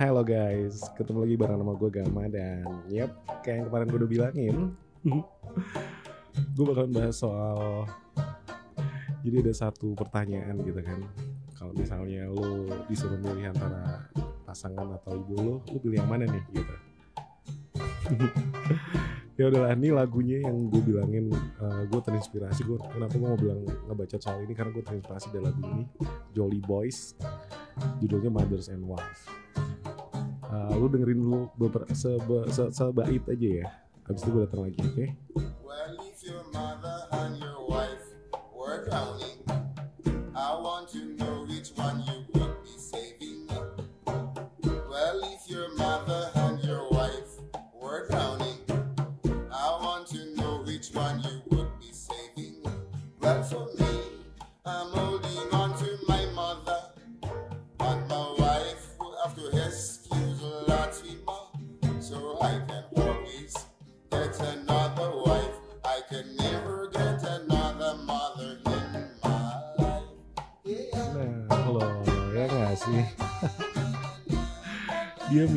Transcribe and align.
Halo 0.00 0.24
guys, 0.24 0.80
ketemu 0.96 1.28
lagi 1.28 1.36
bareng 1.36 1.60
sama 1.60 1.76
gue 1.76 1.90
Gama 1.92 2.24
dan 2.32 2.64
yep, 2.88 3.12
kayak 3.44 3.56
yang 3.60 3.66
kemarin 3.68 3.86
gue 3.92 3.98
udah 4.00 4.08
bilangin. 4.08 4.56
Gue 6.56 6.64
bakalan 6.64 6.88
bahas 6.96 7.20
soal 7.20 7.84
Jadi 9.20 9.44
ada 9.44 9.52
satu 9.52 9.92
pertanyaan 9.92 10.56
gitu 10.64 10.80
kan. 10.80 11.04
Kalau 11.52 11.76
misalnya 11.76 12.32
lo 12.32 12.64
disuruh 12.88 13.20
milih 13.20 13.52
antara 13.52 14.08
pasangan 14.48 14.88
atau 14.96 15.20
ibu 15.20 15.36
lo, 15.36 15.54
lo 15.68 15.76
pilih 15.84 16.00
yang 16.00 16.08
mana 16.08 16.24
nih 16.24 16.44
gitu? 16.48 16.74
Ya 19.36 19.48
udahlah 19.52 19.72
ini 19.72 19.88
lagunya 19.92 20.44
yang 20.48 20.68
gue 20.72 20.80
bilangin 20.80 21.28
uh, 21.60 21.84
gue 21.84 22.00
terinspirasi. 22.00 22.64
Gue 22.64 22.80
kenapa 22.88 23.20
gue 23.20 23.28
mau 23.28 23.36
bilang 23.36 23.68
ngebaca 23.84 24.16
soal 24.16 24.48
ini? 24.48 24.56
Karena 24.56 24.72
gue 24.72 24.80
terinspirasi 24.80 25.28
dari 25.28 25.44
lagu 25.44 25.60
ini 25.60 25.84
Jolly 26.32 26.60
Boys. 26.64 27.12
Judulnya 28.00 28.32
Mothers 28.32 28.72
and 28.72 28.84
Wife 28.88 29.49
uh, 30.50 30.72
lu 30.76 30.86
dengerin 30.90 31.18
dulu 31.18 31.40
beberapa 31.56 31.94
seba, 31.94 32.46
se, 32.50 32.68
sebait 32.74 33.22
aja 33.24 33.48
ya 33.62 33.66
habis 34.04 34.20
itu 34.26 34.30
gue 34.34 34.42
datang 34.42 34.62
lagi 34.66 34.78
oke 34.82 34.92
okay? 34.92 35.08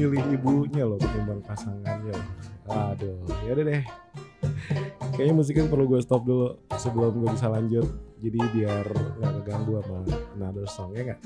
Milih 0.04 0.36
ibunya 0.36 0.84
loh 0.84 1.00
ketimbang 1.00 1.40
pasangannya. 1.48 2.12
Aduh, 2.68 3.24
ya 3.48 3.56
udah 3.56 3.64
deh. 3.64 3.84
Kayaknya 5.16 5.34
musiknya 5.40 5.72
perlu 5.72 5.88
gue 5.88 6.04
stop 6.04 6.28
dulu 6.28 6.60
sebelum 6.76 7.24
gue 7.24 7.32
bisa 7.32 7.48
lanjut. 7.48 7.88
Jadi 8.20 8.40
biar 8.52 8.84
nggak 9.20 9.32
keganggu 9.44 9.80
sama 9.80 10.00
another 10.36 10.68
song 10.68 10.92
ya 10.92 11.12
nggak 11.12 11.22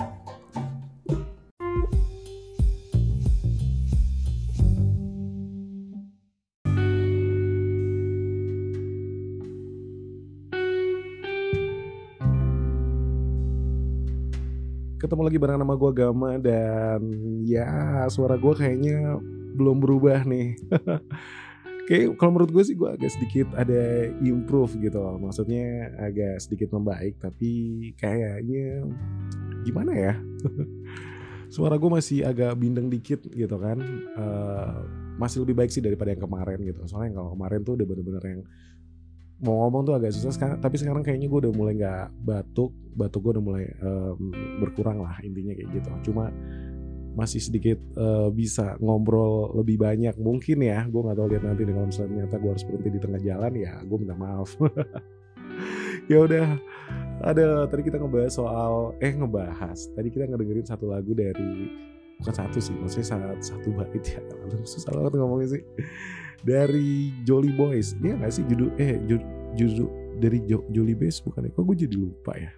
ketemu 15.08 15.24
lagi 15.24 15.40
bareng 15.40 15.64
nama 15.64 15.76
gue 15.80 15.92
Gama 15.96 16.36
dan 16.36 17.00
ya 17.48 18.04
suara 18.12 18.36
gue 18.36 18.52
kayaknya 18.52 19.16
belum 19.56 19.80
berubah 19.80 20.28
nih. 20.28 20.60
Kayak 21.88 22.20
kalau 22.20 22.36
menurut 22.36 22.52
gue 22.52 22.64
sih 22.68 22.76
gue 22.76 22.92
agak 22.92 23.16
sedikit 23.16 23.48
ada 23.56 24.12
improve 24.20 24.76
gitu 24.76 25.00
maksudnya 25.24 25.96
agak 25.96 26.44
sedikit 26.44 26.76
membaik 26.76 27.16
tapi 27.24 27.80
kayaknya 27.96 28.84
gimana 29.64 29.96
ya? 29.96 30.14
Suara 31.56 31.80
gue 31.80 31.88
masih 31.88 32.28
agak 32.28 32.60
bindeng 32.60 32.92
dikit 32.92 33.24
gitu 33.32 33.56
kan. 33.56 33.80
Uh, 34.20 34.84
masih 35.16 35.48
lebih 35.48 35.56
baik 35.56 35.72
sih 35.72 35.80
daripada 35.80 36.12
yang 36.12 36.28
kemarin 36.28 36.60
gitu. 36.68 36.84
Soalnya 36.92 37.24
kalau 37.24 37.32
kemarin 37.40 37.64
tuh 37.64 37.80
udah 37.80 37.88
bener-bener 37.88 38.24
yang 38.28 38.42
mau 39.38 39.66
ngomong 39.66 39.86
tuh 39.86 39.94
agak 39.94 40.12
susah 40.18 40.34
sekarang 40.34 40.58
tapi 40.58 40.76
sekarang 40.82 41.06
kayaknya 41.06 41.30
gue 41.30 41.40
udah 41.46 41.54
mulai 41.54 41.74
nggak 41.78 42.10
batuk 42.26 42.74
batuk 42.98 43.22
gue 43.22 43.32
udah 43.38 43.46
mulai 43.46 43.66
um, 43.86 44.34
berkurang 44.58 45.06
lah 45.06 45.22
intinya 45.22 45.54
kayak 45.54 45.70
gitu. 45.78 45.90
Cuma 46.10 46.34
masih 47.18 47.42
sedikit 47.42 47.82
uh, 47.98 48.30
bisa 48.34 48.78
ngobrol 48.82 49.54
lebih 49.58 49.78
banyak. 49.78 50.18
Mungkin 50.18 50.66
ya 50.66 50.86
gue 50.90 51.02
nggak 51.02 51.18
tahu 51.18 51.28
lihat 51.30 51.44
nanti 51.46 51.62
nih 51.66 51.74
kalau 51.78 51.88
misalnya 51.90 52.10
ternyata 52.14 52.36
gue 52.42 52.52
harus 52.54 52.66
berhenti 52.66 52.90
di 52.90 53.02
tengah 53.02 53.22
jalan 53.22 53.54
ya 53.54 53.74
gue 53.86 53.98
minta 53.98 54.16
maaf. 54.18 54.50
Ya 56.08 56.24
udah 56.24 56.56
ada 57.20 57.68
tadi 57.68 57.84
kita 57.84 58.00
ngebahas 58.00 58.32
soal 58.32 58.96
eh 59.04 59.12
ngebahas. 59.12 59.92
Tadi 59.92 60.08
kita 60.08 60.24
ngedengerin 60.30 60.64
satu 60.64 60.88
lagu 60.88 61.12
dari 61.12 61.68
bukan 62.22 62.32
satu 62.32 62.64
sih 62.64 62.72
maksudnya 62.80 63.08
satu, 63.12 63.44
satu 63.44 63.68
bait 63.76 64.04
ya. 64.08 64.24
Susah 64.64 64.96
banget 64.96 65.20
ngomongnya 65.20 65.60
sih 65.60 65.64
dari 66.44 67.14
Jolly 67.26 67.54
Boys. 67.54 67.98
Ya 68.04 68.18
nggak 68.18 68.34
sih? 68.34 68.44
Judul 68.46 68.70
eh 68.78 68.98
judul 69.58 69.90
dari 70.18 70.42
jo, 70.46 70.66
Jolly 70.74 70.94
Boys 70.98 71.22
bukan 71.22 71.48
ya? 71.48 71.52
Kok 71.54 71.64
gue 71.64 71.78
jadi 71.88 71.96
lupa 71.98 72.34
ya? 72.38 72.52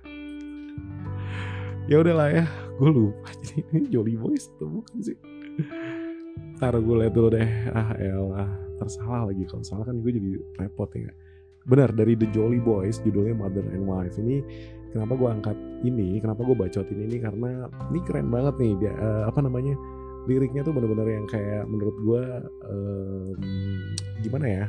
Ya 1.89 1.97
udahlah 1.99 2.29
ya 2.29 2.45
gue 2.79 2.89
lupa. 2.89 3.27
Jadi 3.43 3.65
ini 3.73 3.87
Jolly 3.89 4.15
Boys 4.15 4.47
atau 4.55 4.69
bukan 4.69 4.97
sih? 5.01 5.17
Ntar 6.61 6.77
gue 6.79 6.95
lihat 7.01 7.13
dulu 7.17 7.29
deh. 7.33 7.49
Ah 7.73 7.97
elah. 7.97 8.49
Tersalah 8.77 9.27
lagi. 9.27 9.43
Kalau 9.49 9.65
salah 9.65 9.89
kan 9.89 9.99
gue 9.99 10.11
jadi 10.13 10.39
repot 10.61 10.87
ya. 10.95 11.11
Benar 11.67 11.91
dari 11.91 12.15
The 12.15 12.31
Jolly 12.31 12.63
Boys 12.63 13.03
judulnya 13.03 13.35
Mother 13.35 13.65
and 13.73 13.83
Wife. 13.83 14.15
Ini 14.15 14.39
kenapa 14.95 15.17
gue 15.17 15.29
angkat 15.33 15.57
ini 15.83 16.21
kenapa 16.23 16.45
gue 16.45 16.55
bacotin 16.55 16.99
ini? 17.03 17.17
Karena 17.19 17.67
ini 17.91 17.99
keren 18.07 18.31
banget 18.31 18.55
nih. 18.61 18.73
Uh, 18.95 19.23
apa 19.27 19.39
namanya 19.43 19.75
liriknya 20.27 20.61
tuh 20.65 20.73
bener-bener 20.75 21.21
yang 21.21 21.27
kayak 21.29 21.63
menurut 21.69 21.95
gue 22.01 22.23
um, 22.67 23.37
gimana 24.19 24.45
ya 24.47 24.65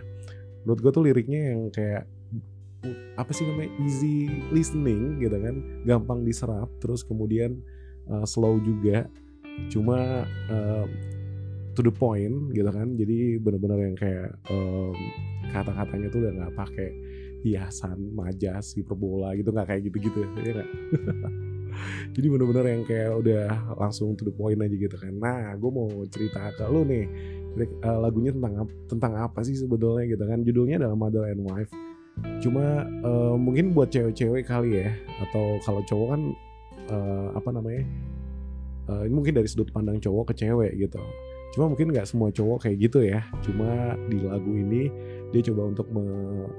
menurut 0.63 0.81
gue 0.85 0.93
tuh 0.93 1.05
liriknya 1.05 1.41
yang 1.55 1.61
kayak 1.73 2.05
apa 3.21 3.31
sih 3.37 3.45
namanya 3.45 3.69
easy 3.85 4.31
listening 4.55 5.21
gitu 5.21 5.37
kan 5.37 5.61
gampang 5.85 6.25
diserap 6.25 6.69
terus 6.81 7.05
kemudian 7.05 7.61
uh, 8.09 8.25
slow 8.25 8.57
juga 8.61 9.05
cuma 9.69 10.25
uh, 10.49 10.87
to 11.77 11.85
the 11.85 11.93
point 11.93 12.53
gitu 12.57 12.71
kan 12.73 12.97
jadi 12.97 13.37
benar-benar 13.41 13.79
yang 13.85 13.97
kayak 13.99 14.33
um, 14.49 14.97
kata-katanya 15.53 16.09
tuh 16.09 16.19
udah 16.25 16.33
nggak 16.41 16.55
pakai 16.57 16.91
hiasan 17.45 18.13
majas 18.17 18.77
hiperbola 18.77 19.37
gitu 19.37 19.53
nggak 19.53 19.69
kayak 19.69 19.83
gitu-gitu 19.89 20.19
ya 20.45 20.53
gak? 20.61 20.69
jadi 22.15 22.27
benar-benar 22.27 22.65
yang 22.67 22.83
kayak 22.85 23.11
udah 23.15 23.45
langsung 23.79 24.15
to 24.19 24.27
the 24.27 24.35
point 24.35 24.59
aja 24.61 24.77
gitu 24.77 24.97
kan. 24.97 25.15
Nah 25.17 25.55
gue 25.57 25.71
mau 25.71 25.89
cerita 26.11 26.51
ke 26.55 26.65
lu 26.69 26.83
nih. 26.87 27.07
Uh, 27.83 27.99
lagunya 27.99 28.31
tentang 28.31 28.71
tentang 28.87 29.13
apa 29.19 29.43
sih 29.43 29.59
sebetulnya 29.59 30.07
gitu 30.07 30.23
kan? 30.23 30.47
Judulnya 30.47 30.79
adalah 30.79 30.97
Mother 30.97 31.27
and 31.27 31.43
Wife. 31.43 31.73
Cuma 32.39 32.87
uh, 33.03 33.35
mungkin 33.35 33.75
buat 33.75 33.91
cewek-cewek 33.91 34.47
kali 34.47 34.87
ya 34.87 34.91
atau 35.29 35.59
kalau 35.67 35.83
cowok 35.83 36.09
kan 36.15 36.23
uh, 36.95 37.29
apa 37.35 37.51
namanya 37.51 37.83
uh, 38.91 39.03
ini 39.07 39.15
mungkin 39.15 39.35
dari 39.39 39.49
sudut 39.51 39.71
pandang 39.75 39.99
cowok 39.99 40.31
ke 40.31 40.47
cewek 40.47 40.73
gitu. 40.79 41.03
Cuma 41.51 41.67
mungkin 41.67 41.91
nggak 41.91 42.07
semua 42.07 42.31
cowok 42.31 42.67
kayak 42.67 42.77
gitu 42.79 43.03
ya. 43.03 43.27
Cuma 43.43 43.99
di 44.07 44.23
lagu 44.23 44.51
ini 44.55 44.87
dia 45.35 45.43
coba 45.51 45.75
untuk 45.75 45.87
me, 45.91 46.03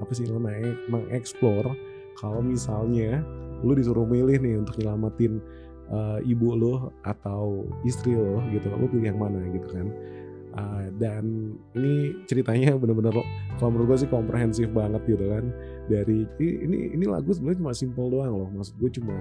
apa 0.00 0.12
sih 0.12 0.28
namanya 0.28 0.76
mengeksplor 0.92 1.72
kalau 2.20 2.40
misalnya 2.44 3.24
lu 3.62 3.72
disuruh 3.78 4.06
milih 4.06 4.38
nih 4.42 4.54
untuk 4.58 4.78
nyelamatin 4.78 5.38
uh, 5.90 6.18
ibu 6.22 6.54
lo 6.54 6.90
atau 7.06 7.66
istri 7.86 8.14
lo 8.14 8.42
gitu 8.50 8.70
lo 8.70 8.86
pilih 8.86 9.14
yang 9.14 9.20
mana 9.20 9.40
gitu 9.50 9.68
kan. 9.70 9.88
Uh, 10.52 10.92
dan 11.00 11.56
ini 11.72 12.12
ceritanya 12.28 12.76
bener-bener 12.80 13.24
kalau 13.56 13.72
menurut 13.72 13.96
gue 13.96 14.04
sih 14.04 14.10
komprehensif 14.10 14.68
banget 14.70 15.00
gitu 15.08 15.24
kan. 15.30 15.48
Dari 15.88 16.28
ini 16.42 16.92
ini 16.92 17.04
lagu 17.08 17.32
sebenarnya 17.32 17.58
cuma 17.64 17.72
simple 17.72 18.08
doang 18.12 18.34
loh. 18.36 18.48
Maksud 18.52 18.74
gue 18.78 18.90
cuma 19.00 19.16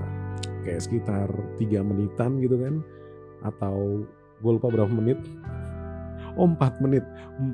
kayak 0.67 0.81
sekitar 0.83 1.29
tiga 1.55 1.81
menitan 1.81 2.37
gitu 2.43 2.59
kan. 2.59 2.83
Atau 3.47 4.05
gue 4.41 4.51
lupa 4.51 4.67
berapa 4.69 4.91
menit. 4.91 5.17
Oh 6.39 6.47
4 6.47 6.83
menit. 6.83 7.03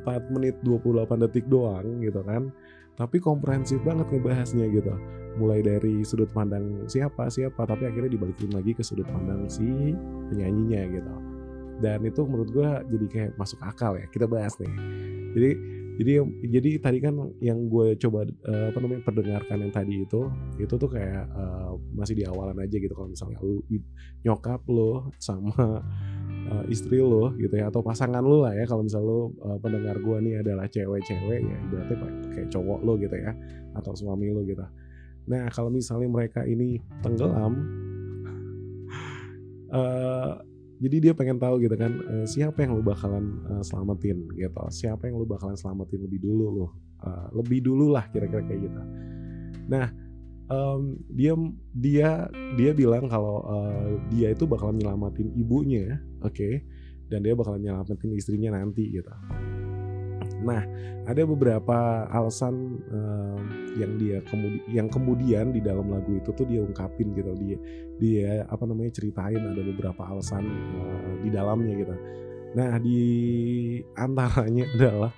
4 0.06 0.34
menit 0.34 0.56
28 0.62 1.24
detik 1.26 1.46
doang 1.50 2.02
gitu 2.02 2.22
kan 2.22 2.54
tapi 2.98 3.22
komprehensif 3.22 3.78
banget 3.86 4.10
ngebahasnya 4.10 4.66
gitu. 4.74 4.92
Mulai 5.38 5.62
dari 5.62 6.02
sudut 6.02 6.34
pandang 6.34 6.90
siapa 6.90 7.30
siapa 7.30 7.70
tapi 7.70 7.86
akhirnya 7.86 8.18
dibalikin 8.18 8.50
lagi 8.50 8.74
ke 8.74 8.82
sudut 8.82 9.06
pandang 9.06 9.46
si 9.46 9.94
penyanyinya 10.34 10.82
gitu. 10.90 11.14
Dan 11.78 12.02
itu 12.10 12.26
menurut 12.26 12.50
gue 12.50 12.70
jadi 12.98 13.06
kayak 13.06 13.32
masuk 13.38 13.62
akal 13.62 13.94
ya 13.94 14.10
kita 14.10 14.26
bahas 14.26 14.58
nih. 14.58 14.74
Jadi 15.38 15.52
jadi 15.98 16.14
jadi 16.46 16.70
tadi 16.78 16.98
kan 17.02 17.14
yang 17.42 17.70
gue 17.70 17.98
coba 17.98 18.26
uh, 18.26 18.66
apa 18.70 18.78
namanya 18.82 19.02
perdengarkan 19.02 19.58
yang 19.66 19.74
tadi 19.74 20.06
itu 20.06 20.30
itu 20.58 20.74
tuh 20.74 20.90
kayak 20.90 21.26
uh, 21.34 21.74
masih 21.94 22.18
di 22.18 22.26
awalan 22.26 22.58
aja 22.58 22.78
gitu. 22.82 22.94
Kalau 22.98 23.10
misalnya 23.10 23.38
lu 23.46 23.62
nyokap 24.26 24.62
lo 24.70 25.14
sama 25.22 25.86
uh, 26.52 26.64
istri 26.72 27.00
lo 27.04 27.36
gitu 27.36 27.54
ya 27.54 27.68
atau 27.68 27.84
pasangan 27.84 28.24
lo 28.24 28.48
lah 28.48 28.56
ya 28.56 28.64
kalau 28.66 28.84
misalnya 28.84 29.08
lo 29.08 29.20
uh, 29.44 29.58
pendengar 29.60 30.00
gue 30.00 30.18
nih 30.24 30.34
adalah 30.42 30.66
cewek-cewek 30.68 31.42
ya 31.44 31.60
berarti 31.72 31.94
kayak 32.34 32.50
cowok 32.52 32.80
lo 32.84 32.94
gitu 33.00 33.16
ya 33.16 33.32
atau 33.76 33.92
suami 33.94 34.32
lo 34.32 34.42
gitu. 34.48 34.64
Nah 35.28 35.52
kalau 35.52 35.68
misalnya 35.68 36.08
mereka 36.08 36.48
ini 36.48 36.80
tenggelam 37.04 37.54
uh, 39.72 40.34
jadi 40.84 41.10
dia 41.10 41.14
pengen 41.18 41.42
tahu 41.42 41.58
gitu 41.62 41.76
kan 41.76 41.92
uh, 41.92 42.26
siapa 42.26 42.64
yang 42.64 42.78
lu 42.78 42.84
bakalan 42.86 43.42
uh, 43.50 43.64
selamatin 43.66 44.30
gitu 44.38 44.64
siapa 44.70 45.10
yang 45.10 45.18
lu 45.18 45.26
bakalan 45.26 45.58
selamatin 45.58 46.06
lebih 46.06 46.22
dulu 46.22 46.46
loh 46.64 46.72
uh, 47.04 47.28
lebih 47.34 47.66
dulu 47.66 47.92
lah 47.92 48.08
kira-kira 48.10 48.46
kayak 48.46 48.62
gitu. 48.72 48.82
Nah 49.68 49.92
um, 50.52 50.96
dia 51.12 51.36
dia 51.76 52.10
dia 52.56 52.72
bilang 52.72 53.08
kalau 53.08 53.44
uh, 53.48 54.00
dia 54.12 54.32
itu 54.32 54.48
bakalan 54.48 54.80
nyelamatin 54.80 55.32
ibunya 55.36 56.00
oke 56.24 56.50
dan 57.08 57.20
dia 57.24 57.34
bakalan 57.34 57.64
nyelamatin 57.64 58.12
istrinya 58.16 58.58
nanti 58.58 58.84
gitu 58.92 59.14
Nah, 60.44 60.62
ada 61.10 61.24
beberapa 61.26 62.06
alasan 62.14 62.78
uh, 62.94 63.42
yang 63.74 63.98
dia 63.98 64.22
kemudi 64.30 64.60
yang 64.70 64.88
kemudian 64.92 65.50
di 65.50 65.62
dalam 65.64 65.90
lagu 65.90 66.14
itu 66.14 66.30
tuh 66.30 66.46
dia 66.46 66.62
ungkapin 66.62 67.16
gitu. 67.18 67.34
Dia 67.42 67.58
dia 67.98 68.32
apa 68.46 68.64
namanya 68.70 68.94
ceritain 68.94 69.42
ada 69.42 69.62
beberapa 69.66 70.02
alasan 70.06 70.46
uh, 70.78 71.14
di 71.26 71.30
dalamnya 71.34 71.74
gitu. 71.82 71.96
Nah, 72.54 72.78
di 72.78 73.02
antaranya 73.98 74.66
adalah 74.78 75.14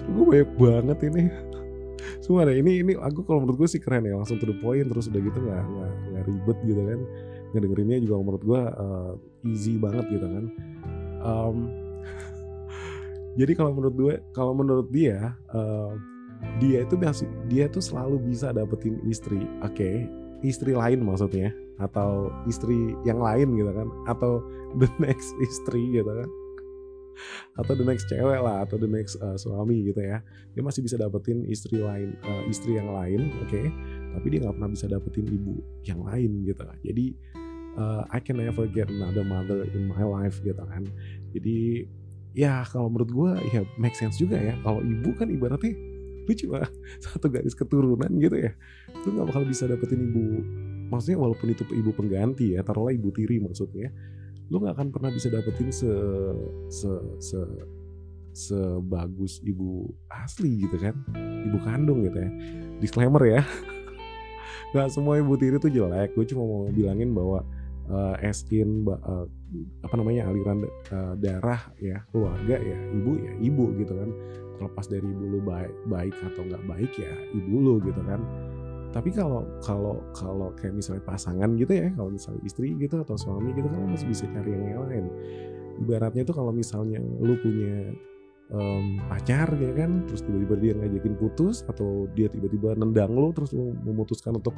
gue 0.00 0.24
banyak 0.24 0.50
banget 0.56 0.98
ini. 1.12 1.22
Semua 2.24 2.48
ini 2.48 2.80
ini 2.80 2.92
aku 2.96 3.24
kalau 3.26 3.44
menurut 3.44 3.66
gue 3.66 3.68
sih 3.68 3.80
keren 3.82 4.08
ya 4.08 4.16
langsung 4.16 4.40
to 4.40 4.48
the 4.48 4.56
point 4.64 4.88
terus 4.88 5.12
udah 5.12 5.20
gitu 5.20 5.38
nggak 5.40 5.64
nggak 6.14 6.24
ribet 6.24 6.58
gitu 6.64 6.82
kan 6.84 7.00
ngedengerinnya 7.52 7.98
juga 8.02 8.22
menurut 8.22 8.42
gue 8.42 8.62
uh, 8.62 9.12
easy 9.46 9.76
banget 9.80 10.06
gitu 10.10 10.26
kan. 10.26 10.44
Um, 11.20 11.56
jadi 13.40 13.52
kalau 13.54 13.72
menurut 13.76 13.94
gue, 13.96 14.14
kalau 14.34 14.52
menurut 14.56 14.88
dia, 14.90 15.34
uh, 15.54 15.94
dia 16.58 16.84
itu 16.84 16.96
masih 16.96 17.28
dia 17.48 17.68
tuh 17.68 17.84
selalu 17.84 18.20
bisa 18.32 18.52
dapetin 18.52 19.00
istri, 19.06 19.44
oke, 19.60 19.76
okay, 19.76 20.08
istri 20.40 20.72
lain 20.72 21.04
maksudnya, 21.04 21.52
atau 21.80 22.32
istri 22.48 22.96
yang 23.04 23.20
lain 23.20 23.56
gitu 23.56 23.72
kan, 23.72 23.88
atau 24.08 24.44
the 24.80 24.88
next 25.00 25.32
istri 25.44 25.80
gitu 25.92 26.08
kan, 26.08 26.28
atau 27.60 27.72
the 27.76 27.84
next 27.84 28.08
cewek 28.08 28.40
lah, 28.40 28.64
atau 28.64 28.80
the 28.80 28.88
next 28.88 29.20
uh, 29.20 29.36
suami 29.36 29.84
gitu 29.92 30.00
ya, 30.00 30.24
dia 30.56 30.62
masih 30.64 30.80
bisa 30.80 30.96
dapetin 30.96 31.44
istri 31.48 31.80
lain, 31.80 32.16
uh, 32.24 32.42
istri 32.48 32.80
yang 32.80 32.88
lain, 32.92 33.28
oke, 33.44 33.48
okay, 33.48 33.68
tapi 34.16 34.26
dia 34.32 34.38
nggak 34.48 34.56
pernah 34.56 34.70
bisa 34.72 34.86
dapetin 34.88 35.26
ibu 35.28 35.60
yang 35.84 36.00
lain 36.04 36.44
gitu, 36.48 36.64
jadi 36.84 37.06
uh, 37.78 38.02
I 38.10 38.18
can 38.18 38.40
never 38.40 38.66
get 38.70 38.90
another 38.90 39.22
mother 39.22 39.66
in 39.70 39.90
my 39.90 40.02
life 40.02 40.38
gitu 40.42 40.58
kan, 40.58 40.88
jadi 41.34 41.86
ya 42.34 42.62
kalau 42.66 42.90
menurut 42.90 43.10
gue 43.10 43.30
ya 43.50 43.62
make 43.78 43.98
sense 43.98 44.18
juga 44.18 44.38
ya. 44.38 44.54
Kalau 44.62 44.82
ibu 44.82 45.10
kan 45.18 45.30
ibaratnya 45.30 45.74
lu 46.26 46.32
cuma 46.36 46.62
satu 47.04 47.26
garis 47.26 47.58
keturunan 47.58 48.10
gitu 48.22 48.36
ya. 48.38 48.52
Lu 49.06 49.18
nggak 49.18 49.26
bakal 49.34 49.42
bisa 49.46 49.66
dapetin 49.66 50.10
ibu 50.10 50.22
maksudnya 50.90 51.18
walaupun 51.22 51.54
itu 51.54 51.62
ibu 51.70 51.90
pengganti 51.94 52.58
ya 52.58 52.66
taruhlah 52.66 52.90
ibu 52.90 53.14
tiri 53.14 53.38
maksudnya 53.38 53.94
lu 54.50 54.58
nggak 54.58 54.74
akan 54.74 54.88
pernah 54.90 55.10
bisa 55.14 55.30
dapetin 55.30 55.70
se 55.70 55.90
se 56.66 56.90
se 57.22 57.38
sebagus 58.30 59.42
ibu 59.42 59.90
asli 60.06 60.66
gitu 60.66 60.78
kan. 60.78 60.94
Ibu 61.50 61.58
kandung 61.66 62.06
gitu 62.06 62.18
ya. 62.18 62.30
Disclaimer 62.78 63.22
ya. 63.26 63.42
Nggak 64.70 64.88
semua 64.94 65.18
ibu 65.18 65.34
tiri 65.34 65.58
tuh 65.58 65.66
jelek. 65.66 66.14
Gue 66.14 66.22
cuma 66.30 66.46
mau 66.46 66.62
bilangin 66.70 67.10
bahwa 67.10 67.42
uh, 67.90 68.16
as 68.22 68.46
in 68.54 68.86
uh, 68.86 69.26
apa 69.82 69.94
namanya 69.98 70.30
aliran 70.30 70.64
uh, 70.94 71.14
darah 71.18 71.60
ya 71.82 72.00
keluarga 72.14 72.56
ya 72.56 72.78
ibu 72.94 73.12
ya 73.18 73.32
ibu 73.42 73.64
gitu 73.76 73.92
kan. 73.92 74.10
Terlepas 74.60 74.86
dari 74.92 75.06
ibu 75.08 75.24
lu 75.36 75.40
baik 75.42 75.72
baik 75.88 76.14
atau 76.32 76.42
nggak 76.46 76.64
baik 76.70 76.92
ya 76.96 77.12
ibu 77.34 77.54
lu 77.58 77.74
gitu 77.82 78.00
kan. 78.06 78.22
Tapi 78.90 79.14
kalau 79.14 79.46
kalau 79.62 80.02
kalau 80.14 80.50
kayak 80.58 80.74
misalnya 80.74 81.02
pasangan 81.06 81.54
gitu 81.54 81.70
ya 81.70 81.94
kalau 81.94 82.10
misalnya 82.10 82.42
istri 82.42 82.74
gitu 82.74 83.02
atau 83.02 83.14
suami 83.14 83.54
gitu 83.54 83.70
kan 83.70 83.86
masih 83.86 84.06
bisa 84.10 84.24
cari 84.30 84.50
yang 84.54 84.82
lain. 84.86 85.06
Ibaratnya 85.80 86.22
tuh 86.26 86.36
kalau 86.36 86.52
misalnya 86.52 86.98
lu 87.00 87.38
punya 87.40 87.94
um, 88.54 88.98
pacar 89.08 89.48
ya 89.56 89.72
kan 89.74 90.04
terus 90.06 90.22
tiba-tiba 90.26 90.54
dia 90.58 90.72
ngajakin 90.76 91.14
putus 91.16 91.62
atau 91.66 92.10
dia 92.14 92.26
tiba-tiba 92.28 92.74
nendang 92.76 93.14
lu 93.14 93.30
terus 93.30 93.54
lu 93.54 93.74
memutuskan 93.86 94.38
untuk 94.38 94.54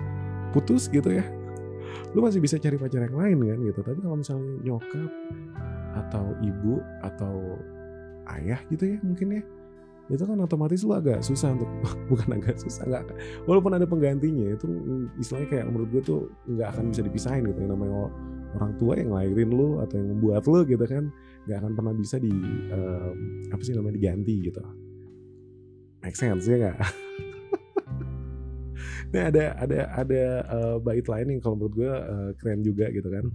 putus 0.53 0.89
gitu 0.89 1.13
ya 1.13 1.25
lu 2.13 2.21
masih 2.25 2.41
bisa 2.43 2.57
cari 2.61 2.77
pacar 2.77 3.07
yang 3.07 3.17
lain 3.17 3.39
kan 3.41 3.59
gitu. 3.65 3.81
Tapi 3.83 3.99
kalau 4.03 4.17
misalnya 4.21 4.51
nyokap 4.65 5.11
atau 5.93 6.25
ibu 6.41 6.81
atau 7.05 7.35
ayah 8.39 8.61
gitu 8.73 8.97
ya 8.97 8.99
mungkin 9.03 9.41
ya 9.41 9.43
itu 10.11 10.25
kan 10.29 10.37
otomatis 10.45 10.83
lu 10.85 10.93
agak 10.93 11.25
susah 11.25 11.57
untuk 11.57 11.71
bukan 12.11 12.37
agak 12.37 12.59
susah 12.61 12.85
nggak 12.85 13.17
walaupun 13.49 13.73
ada 13.73 13.87
penggantinya 13.89 14.53
itu 14.53 14.69
istilahnya 15.17 15.49
kayak 15.49 15.65
menurut 15.71 15.89
gue 15.89 16.03
tuh 16.05 16.21
nggak 16.51 16.69
akan 16.77 16.85
bisa 16.93 17.03
dipisahin 17.07 17.49
gitu. 17.49 17.59
Yang 17.65 17.73
namanya 17.79 18.13
orang 18.59 18.73
tua 18.77 18.93
yang 19.01 19.11
lahirin 19.15 19.51
lu 19.53 19.81
atau 19.81 19.97
yang 19.97 20.09
membuat 20.17 20.45
lu 20.45 20.61
gitu 20.69 20.85
kan 20.85 21.09
nggak 21.49 21.59
akan 21.65 21.73
pernah 21.75 21.95
bisa 21.97 22.17
di 22.21 22.33
um, 22.71 23.17
apa 23.51 23.63
sih 23.65 23.73
namanya 23.73 23.95
diganti 23.97 24.35
gitu. 24.43 24.61
Make 26.03 26.19
sense 26.19 26.45
ya 26.51 26.57
nggak 26.61 26.77
Nah 29.13 29.29
ada 29.29 29.45
ada 29.61 29.79
ada 29.93 30.23
uh, 30.49 30.77
bait 30.81 31.05
lain 31.05 31.37
yang 31.37 31.41
kalau 31.45 31.61
menurut 31.61 31.75
gue 31.77 31.93
uh, 31.93 32.31
keren 32.41 32.65
juga 32.65 32.89
gitu 32.89 33.13
kan. 33.13 33.29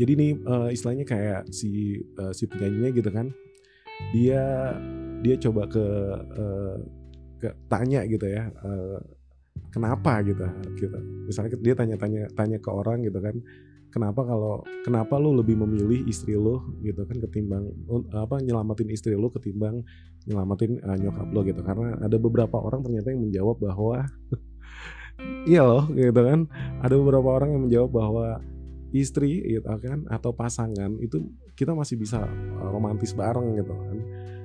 Jadi 0.00 0.12
nih 0.16 0.32
uh, 0.48 0.68
istilahnya 0.72 1.04
kayak 1.04 1.52
si 1.52 2.00
uh, 2.16 2.32
si 2.32 2.48
penyanyinya 2.48 2.90
gitu 2.96 3.12
kan, 3.12 3.28
dia 4.16 4.72
dia 5.20 5.36
coba 5.36 5.68
ke 5.68 5.84
uh, 6.32 6.76
ke 7.36 7.52
tanya 7.68 8.00
gitu 8.08 8.24
ya, 8.24 8.48
uh, 8.64 8.96
kenapa 9.68 10.24
gitu 10.24 10.48
gitu. 10.80 10.96
Misalnya 11.26 11.56
dia 11.60 11.74
tanya-tanya 11.76 12.22
tanya 12.34 12.58
ke 12.58 12.70
orang 12.72 13.04
gitu 13.06 13.18
kan, 13.22 13.36
kenapa 13.92 14.24
kalau 14.24 14.64
kenapa 14.82 15.20
lu 15.20 15.36
lebih 15.36 15.60
memilih 15.60 16.08
istri 16.08 16.32
lu 16.32 16.64
gitu 16.80 17.04
kan 17.04 17.20
ketimbang 17.20 17.68
apa 18.16 18.40
nyelamatin 18.40 18.88
istri 18.88 19.12
lu 19.12 19.28
ketimbang 19.28 19.84
nyelamatin 20.24 20.80
uh, 20.80 20.96
nyokap 20.96 21.28
lo 21.30 21.40
gitu. 21.44 21.60
Karena 21.60 22.00
ada 22.00 22.16
beberapa 22.16 22.56
orang 22.58 22.80
ternyata 22.82 23.12
yang 23.12 23.22
menjawab 23.28 23.60
bahwa 23.60 24.08
iya 25.50 25.62
loh 25.62 25.84
gitu 25.92 26.16
kan. 26.16 26.48
Ada 26.80 26.94
beberapa 26.96 27.28
orang 27.36 27.52
yang 27.52 27.62
menjawab 27.68 27.90
bahwa 27.92 28.26
istri 28.96 29.44
gitu 29.44 29.68
kan 29.68 30.04
atau 30.08 30.32
pasangan 30.32 31.00
itu 31.00 31.28
kita 31.56 31.76
masih 31.76 32.00
bisa 32.00 32.24
uh, 32.58 32.70
romantis 32.72 33.12
bareng 33.12 33.60
gitu 33.60 33.76
kan. 33.76 33.98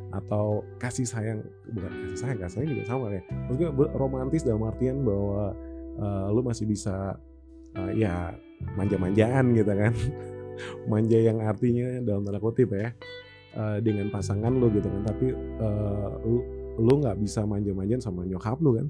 Atau 0.08 0.64
kasih 0.80 1.08
sayang 1.08 1.40
bukan 1.72 1.92
kasih 2.12 2.18
sayang 2.20 2.38
kasih 2.44 2.56
sayang 2.60 2.70
juga 2.76 2.84
sama 2.84 3.08
ya. 3.16 3.22
Maksudnya 3.48 3.70
romantis 3.96 4.44
dalam 4.44 4.68
artian 4.68 5.04
bahwa 5.08 5.56
uh, 5.98 6.28
lu 6.32 6.42
masih 6.46 6.66
bisa 6.70 7.18
uh, 7.78 7.92
ya 7.94 8.34
manja-manjaan 8.78 9.54
gitu 9.54 9.74
kan. 9.74 9.94
Manja 10.90 11.18
yang 11.22 11.38
artinya 11.46 12.02
dalam 12.02 12.26
tanda 12.26 12.42
kutip 12.42 12.74
ya 12.74 12.90
uh, 13.54 13.78
dengan 13.78 14.10
pasangan 14.10 14.54
lo 14.58 14.70
gitu 14.74 14.90
kan. 14.90 15.02
Tapi 15.06 15.28
uh, 15.62 16.12
lu 16.26 16.40
lu 16.78 16.94
nggak 17.02 17.18
bisa 17.22 17.46
manja-manjaan 17.46 18.02
sama 18.02 18.26
nyokap 18.26 18.58
lu 18.62 18.78
kan. 18.78 18.88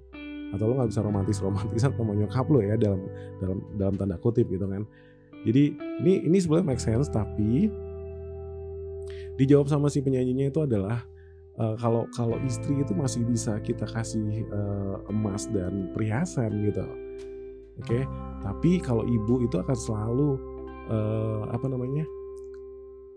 Atau 0.56 0.72
lo 0.72 0.80
nggak 0.80 0.90
bisa 0.96 1.02
romantis 1.04 1.38
romantisan 1.44 1.92
sama 1.92 2.16
nyokap 2.16 2.48
lo 2.48 2.64
ya 2.64 2.80
dalam 2.80 3.04
dalam 3.44 3.58
dalam 3.76 3.94
tanda 4.00 4.16
kutip 4.20 4.48
gitu 4.48 4.68
kan. 4.68 4.88
Jadi 5.44 5.76
ini 6.04 6.14
ini 6.28 6.38
sebenarnya 6.40 6.68
make 6.76 6.84
sense 6.84 7.12
tapi 7.12 7.72
dijawab 9.38 9.70
sama 9.70 9.88
si 9.88 10.02
penyanyinya 10.02 10.50
itu 10.50 10.60
adalah 10.66 11.06
uh, 11.58 11.76
kalau 11.78 12.06
kalau 12.14 12.38
istri 12.46 12.82
itu 12.82 12.94
masih 12.94 13.26
bisa 13.26 13.58
kita 13.62 13.86
kasih 13.90 14.46
uh, 14.54 15.02
emas 15.12 15.50
dan 15.52 15.92
perhiasan 15.92 16.54
gitu. 16.66 16.86
Oke? 17.78 18.02
Okay? 18.02 18.04
tapi 18.42 18.82
kalau 18.82 19.06
ibu 19.06 19.46
itu 19.46 19.58
akan 19.60 19.78
selalu 19.78 20.30
uh, 20.90 21.50
apa 21.52 21.66
namanya? 21.70 22.06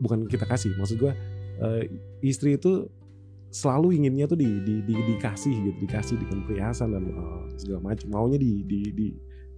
Bukan 0.01 0.25
kita 0.29 0.49
kasih 0.49 0.73
maksud 0.81 0.97
gue 1.01 1.13
uh, 1.61 1.83
istri 2.25 2.57
itu 2.57 2.89
selalu 3.51 3.99
inginnya 3.99 4.31
tuh 4.31 4.39
di, 4.39 4.47
di, 4.63 4.79
di 4.87 4.95
dikasih 4.95 5.51
gitu 5.51 5.77
dikasih 5.83 6.17
dengan 6.23 6.47
perhiasan 6.47 6.95
dan 6.95 7.05
uh, 7.11 7.45
segala 7.59 7.93
macam 7.93 8.09
maunya 8.15 8.39
di, 8.39 8.63
di, 8.63 8.81
di 8.95 9.09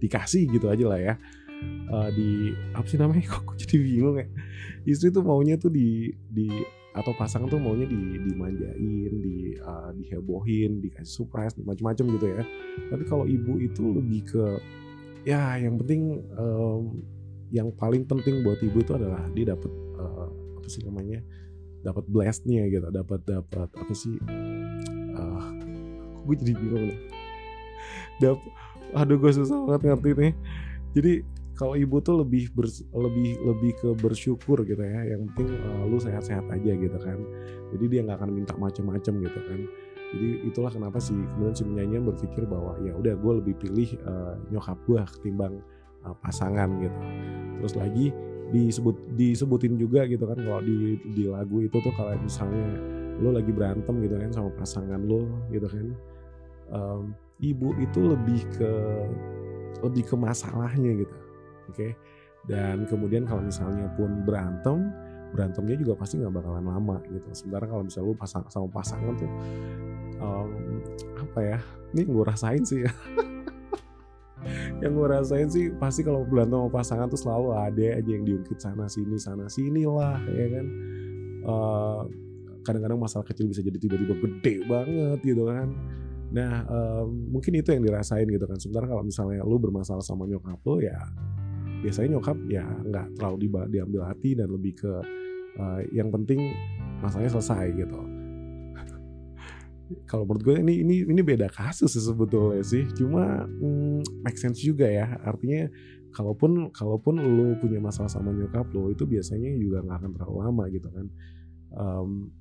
dikasih 0.01 0.49
gitu 0.51 0.67
aja 0.67 0.85
lah 0.89 0.99
ya. 0.99 1.15
Uh, 1.87 2.09
di 2.11 2.51
apa 2.75 2.87
sih 2.89 2.99
namanya? 2.99 3.23
Kok 3.31 3.55
jadi 3.55 3.75
bingung 3.79 4.17
ya? 4.19 4.27
Istri 4.83 5.15
tuh 5.15 5.23
maunya 5.23 5.55
tuh 5.55 5.71
di 5.71 6.11
di 6.27 6.47
atau 6.93 7.11
pasangan 7.17 7.49
tuh 7.49 7.57
maunya 7.57 7.89
di 7.89 8.21
dimanjain 8.29 9.13
di 9.17 9.57
uh, 9.57 9.89
dihebohin 9.97 10.77
dikasih 10.81 11.25
surprise 11.25 11.57
macam-macam 11.57 12.05
gitu 12.17 12.25
ya. 12.29 12.43
Tapi 12.93 13.03
kalau 13.09 13.25
ibu 13.25 13.57
itu 13.57 13.97
lebih 13.97 14.21
ke 14.29 14.45
ya 15.25 15.57
yang 15.57 15.81
penting 15.81 16.21
um, 16.37 17.01
yang 17.49 17.69
paling 17.73 18.05
penting 18.05 18.45
buat 18.45 18.61
ibu 18.61 18.81
itu 18.81 18.93
adalah 18.93 19.25
dia 19.33 19.53
dapat 19.53 19.71
uh, 19.97 20.29
apa 20.61 20.67
sih 20.69 20.81
namanya 20.85 21.19
dapat 21.83 22.05
blastnya 22.07 22.65
gitu 22.71 22.87
dapat 22.93 23.19
dapat 23.27 23.69
apa 23.73 23.93
sih 23.93 24.15
uh, 25.17 25.45
gue 26.23 26.35
jadi 26.39 26.53
bingung 26.55 26.85
nih 26.87 26.99
dap 28.21 28.39
aduh 28.93 29.17
gue 29.17 29.31
susah 29.33 29.57
banget 29.65 29.81
ngerti 29.89 30.09
nih. 30.13 30.33
Jadi 30.93 31.13
kalau 31.53 31.77
ibu 31.77 32.01
tuh 32.01 32.25
lebih 32.25 32.49
ber, 32.53 32.65
lebih 32.93 33.29
lebih 33.45 33.71
ke 33.77 33.89
bersyukur 33.97 34.65
gitu 34.65 34.81
ya. 34.81 35.01
Yang 35.05 35.29
penting 35.33 35.49
uh, 35.53 35.83
lu 35.85 35.97
sehat-sehat 36.01 36.45
aja 36.49 36.71
gitu 36.73 36.97
kan. 36.97 37.17
Jadi 37.73 37.85
dia 37.89 37.99
nggak 38.05 38.17
akan 38.21 38.31
minta 38.33 38.53
macam-macam 38.57 39.13
gitu 39.21 39.39
kan. 39.45 39.59
Jadi 40.13 40.29
itulah 40.45 40.69
kenapa 40.69 41.01
sih 41.01 41.17
kemudian 41.17 41.57
si 41.57 41.65
penyanyi 41.65 41.97
berpikir 42.01 42.45
bahwa 42.45 42.77
ya 42.85 42.93
udah 42.93 43.17
gue 43.17 43.33
lebih 43.41 43.55
pilih 43.57 43.89
uh, 44.05 44.37
nyokap 44.53 44.77
gue 44.85 45.01
ketimbang 45.17 45.61
uh, 46.05 46.15
pasangan 46.21 46.69
gitu. 46.81 46.99
Terus 47.61 47.73
lagi 47.77 48.05
disebut 48.53 49.17
disebutin 49.17 49.81
juga 49.81 50.05
gitu 50.05 50.29
kan 50.29 50.37
kalau 50.37 50.61
di 50.61 51.01
di 51.17 51.25
lagu 51.25 51.65
itu 51.65 51.73
tuh 51.81 51.89
kalau 51.97 52.13
misalnya 52.21 52.77
lo 53.17 53.33
lagi 53.33 53.49
berantem 53.49 53.97
gitu 54.05 54.13
kan 54.13 54.29
sama 54.29 54.49
pasangan 54.53 55.01
lo 55.01 55.25
gitu 55.49 55.65
kan 55.65 55.85
um, 56.69 57.03
ibu 57.41 57.73
itu 57.81 57.99
lebih 58.13 58.41
ke 58.53 58.71
lebih 59.81 60.03
ke 60.05 60.15
masalahnya 60.15 61.01
gitu 61.01 61.22
oke. 61.69 61.75
Okay? 61.75 61.91
dan 62.47 62.83
kemudian 62.91 63.23
kalau 63.23 63.39
misalnya 63.43 63.87
pun 63.95 64.23
berantem 64.27 64.91
berantemnya 65.33 65.81
juga 65.81 65.93
pasti 65.97 66.21
nggak 66.21 66.29
bakalan 66.29 66.65
lama 66.67 66.97
gitu. 67.09 67.25
Sementara 67.33 67.65
kalau 67.65 67.83
misalnya 67.87 68.13
lu 68.13 68.17
pasang 68.19 68.45
sama 68.53 68.67
pasangan 68.69 69.13
tuh 69.17 69.31
um, 70.21 70.49
apa 71.17 71.39
ya 71.41 71.59
ini 71.95 72.05
gue 72.05 72.23
rasain 72.23 72.61
sih 72.61 72.85
ya. 72.85 72.91
Yang 74.83 74.91
gue 74.93 75.07
rasain 75.07 75.47
sih 75.49 75.65
pasti 75.73 76.05
kalau 76.05 76.21
berantem 76.27 76.59
sama 76.59 76.69
pasangan 76.69 77.07
tuh 77.09 77.17
selalu 77.17 77.49
ada 77.55 77.97
aja 77.97 78.11
yang 78.11 78.27
diungkit 78.27 78.59
sana 78.59 78.85
sini 78.91 79.15
sana 79.15 79.47
sini 79.49 79.87
lah 79.87 80.19
ya 80.29 80.47
kan. 80.53 80.65
Uh, 81.43 82.01
kadang-kadang 82.61 82.99
masalah 83.01 83.25
kecil 83.25 83.49
bisa 83.49 83.63
jadi 83.65 83.79
tiba-tiba 83.79 84.13
gede 84.19 84.67
banget 84.69 85.19
gitu 85.23 85.49
kan. 85.49 85.71
Nah 86.29 86.67
uh, 86.69 87.03
mungkin 87.09 87.57
itu 87.57 87.73
yang 87.73 87.81
dirasain 87.81 88.29
gitu 88.29 88.45
kan. 88.45 88.59
Sementara 88.61 88.85
kalau 88.85 89.01
misalnya 89.01 89.41
lu 89.47 89.57
bermasalah 89.57 90.03
sama 90.05 90.29
nyokap 90.29 90.61
lo 90.61 90.77
ya 90.77 90.99
biasanya 91.83 92.17
nyokap 92.17 92.37
ya 92.47 92.63
nggak 92.63 93.19
terlalu 93.19 93.37
di, 93.43 93.47
diambil 93.75 94.01
hati 94.07 94.39
dan 94.39 94.47
lebih 94.47 94.73
ke 94.79 94.93
uh, 95.59 95.79
yang 95.91 96.07
penting 96.09 96.55
masalahnya 97.03 97.35
selesai 97.35 97.75
gitu. 97.75 97.99
Kalau 100.09 100.23
menurut 100.23 100.43
gue 100.47 100.55
ini 100.63 100.79
ini 100.79 100.95
ini 101.03 101.21
beda 101.21 101.51
kasus 101.51 101.91
sih 101.91 102.03
sebetulnya 102.03 102.63
sih. 102.63 102.87
Cuma 102.95 103.43
hmm, 103.43 104.23
make 104.23 104.39
sense 104.39 104.63
juga 104.63 104.87
ya. 104.87 105.19
Artinya 105.27 105.67
kalaupun 106.15 106.71
kalaupun 106.71 107.19
lu 107.19 107.59
punya 107.59 107.83
masalah 107.83 108.07
sama 108.07 108.31
nyokap 108.31 108.69
lo 108.71 108.87
itu 108.87 109.03
biasanya 109.03 109.51
juga 109.59 109.83
nggak 109.83 109.97
akan 109.99 110.11
terlalu 110.15 110.35
lama 110.39 110.63
gitu 110.71 110.87
kan. 110.87 111.05
Um, 111.73 112.31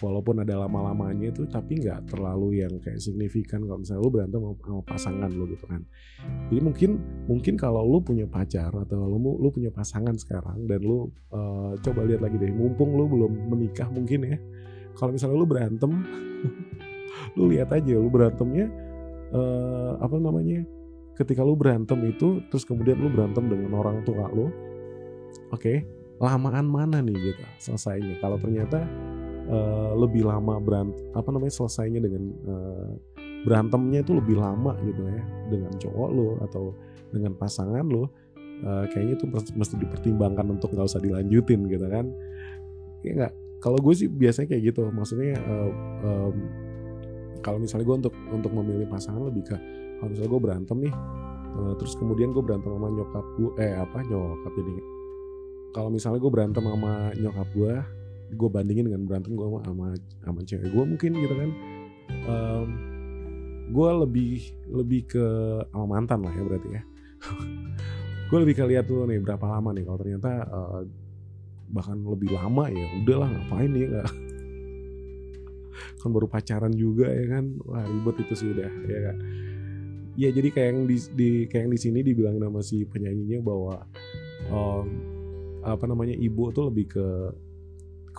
walaupun 0.00 0.42
ada 0.42 0.64
lama-lamanya 0.66 1.30
itu 1.30 1.44
tapi 1.46 1.80
nggak 1.80 2.10
terlalu 2.10 2.64
yang 2.64 2.72
kayak 2.80 2.98
signifikan. 2.98 3.62
Kalau 3.64 3.78
misalnya 3.80 4.02
lu 4.02 4.10
berantem 4.10 4.40
sama 4.40 4.82
pasangan 4.82 5.30
lo 5.30 5.44
gitu 5.46 5.64
kan. 5.68 5.84
Jadi 6.48 6.60
mungkin 6.60 6.90
mungkin 7.28 7.54
kalau 7.60 7.84
lu 7.84 8.00
punya 8.00 8.24
pacar 8.24 8.72
atau 8.72 9.06
lu 9.06 9.38
lu 9.38 9.48
punya 9.52 9.70
pasangan 9.70 10.16
sekarang 10.16 10.64
dan 10.66 10.80
lu 10.80 11.12
uh, 11.30 11.76
coba 11.80 12.04
lihat 12.08 12.24
lagi 12.24 12.40
deh 12.40 12.50
mumpung 12.50 12.96
lu 12.96 13.06
belum 13.06 13.32
menikah 13.52 13.88
mungkin 13.92 14.26
ya. 14.26 14.38
Kalau 14.96 15.14
misalnya 15.14 15.36
lu 15.36 15.46
berantem 15.46 15.92
lu 17.36 17.52
lihat 17.52 17.70
aja 17.70 17.94
lu 17.94 18.08
berantemnya 18.08 18.66
uh, 19.36 20.00
apa 20.00 20.16
namanya 20.18 20.64
ketika 21.14 21.44
lu 21.44 21.52
berantem 21.52 22.00
itu 22.08 22.40
terus 22.48 22.64
kemudian 22.64 22.96
lu 22.96 23.12
berantem 23.12 23.44
dengan 23.46 23.76
orang 23.76 24.00
tua 24.08 24.26
lu 24.32 24.48
oke 25.52 25.60
okay, 25.60 25.84
lamaan 26.20 26.68
mana 26.68 27.00
nih 27.00 27.16
gitu 27.16 27.44
selesainya. 27.56 28.20
Kalau 28.20 28.36
ternyata 28.36 28.84
uh, 29.50 29.92
lebih 29.98 30.24
lama 30.24 30.56
berant 30.62 30.94
apa 31.12 31.28
namanya 31.34 31.52
selesainya 31.52 32.00
dengan 32.00 32.22
uh, 32.46 32.90
berantemnya 33.44 34.04
itu 34.04 34.12
lebih 34.14 34.36
lama 34.38 34.76
gitu 34.84 35.02
ya 35.04 35.22
dengan 35.48 35.72
cowok 35.76 36.08
lo 36.12 36.28
atau 36.44 36.64
dengan 37.10 37.34
pasangan 37.34 37.84
lo 37.84 38.06
uh, 38.64 38.84
kayaknya 38.88 39.18
itu 39.18 39.26
mesti 39.56 39.74
dipertimbangkan 39.80 40.46
untuk 40.54 40.72
nggak 40.72 40.86
usah 40.86 41.02
dilanjutin 41.02 41.66
gitu 41.68 41.86
kan. 41.88 42.06
Ya 43.04 43.12
nggak? 43.16 43.32
Kalau 43.60 43.76
gue 43.76 43.92
sih 43.92 44.08
biasanya 44.08 44.56
kayak 44.56 44.72
gitu 44.72 44.88
maksudnya 44.88 45.36
uh, 45.36 45.70
um, 46.00 46.36
kalau 47.44 47.60
misalnya 47.60 47.84
gue 47.88 47.96
untuk 48.06 48.14
untuk 48.32 48.52
memilih 48.52 48.88
pasangan 48.88 49.28
lebih 49.28 49.44
ke 49.52 49.56
kalau 50.00 50.08
misalnya 50.12 50.30
gue 50.32 50.40
berantem 50.40 50.76
nih 50.80 50.94
uh, 51.60 51.74
terus 51.76 51.92
kemudian 51.96 52.32
gue 52.32 52.40
berantem 52.40 52.72
sama 52.72 52.88
nyokap 52.88 53.26
gue 53.36 53.50
eh 53.60 53.74
apa 53.76 53.98
nyokap 54.08 54.52
jadi 54.56 54.72
kalau 55.76 55.88
misalnya 55.92 56.20
gue 56.24 56.32
berantem 56.32 56.64
sama 56.64 56.92
nyokap 57.16 57.48
gue 57.52 57.74
gue 58.30 58.48
bandingin 58.50 58.86
dengan 58.86 59.02
berantem 59.06 59.34
gue 59.34 59.46
sama 59.46 59.60
sama, 59.66 59.86
sama 60.22 60.40
cewek 60.46 60.68
gue 60.70 60.84
mungkin 60.84 61.10
gitu 61.18 61.34
kan. 61.34 61.50
Um, 62.26 62.68
gue 63.70 63.90
lebih 64.06 64.32
lebih 64.70 65.00
ke 65.06 65.26
sama 65.70 65.86
mantan 65.98 66.26
lah 66.26 66.32
ya 66.34 66.42
berarti 66.42 66.68
ya. 66.74 66.82
Gue 68.30 68.46
lebih 68.46 68.62
ke 68.62 68.64
lihat 68.66 68.86
tuh 68.86 69.10
nih 69.10 69.18
berapa 69.18 69.42
lama 69.42 69.74
nih 69.74 69.82
kalau 69.82 69.98
ternyata 69.98 70.30
uh, 70.46 70.82
bahkan 71.74 71.98
lebih 71.98 72.30
lama 72.30 72.70
ya 72.70 72.86
udahlah 73.02 73.26
ngapain 73.26 73.70
ya 73.74 73.86
nggak? 73.90 74.10
Kan 75.98 76.08
baru 76.14 76.30
pacaran 76.30 76.70
juga 76.74 77.10
ya 77.10 77.26
kan. 77.26 77.58
Wah 77.66 77.82
ribet 77.82 78.22
itu 78.22 78.34
sih 78.38 78.48
udah 78.54 78.70
ya 78.86 78.98
kan 79.10 79.16
ya 80.20 80.28
jadi 80.28 80.48
kayak 80.52 80.68
yang 80.68 80.80
di, 80.84 80.96
di 81.16 81.30
kayak 81.48 81.62
yang 81.64 81.72
di 81.72 81.80
sini 81.80 82.00
dibilang 82.04 82.36
nama 82.36 82.60
si 82.60 82.84
penyanyinya 82.84 83.40
bahwa 83.40 83.88
um, 84.52 84.86
apa 85.64 85.84
namanya 85.88 86.12
ibu 86.16 86.52
tuh 86.52 86.68
lebih 86.68 86.92
ke 86.92 87.06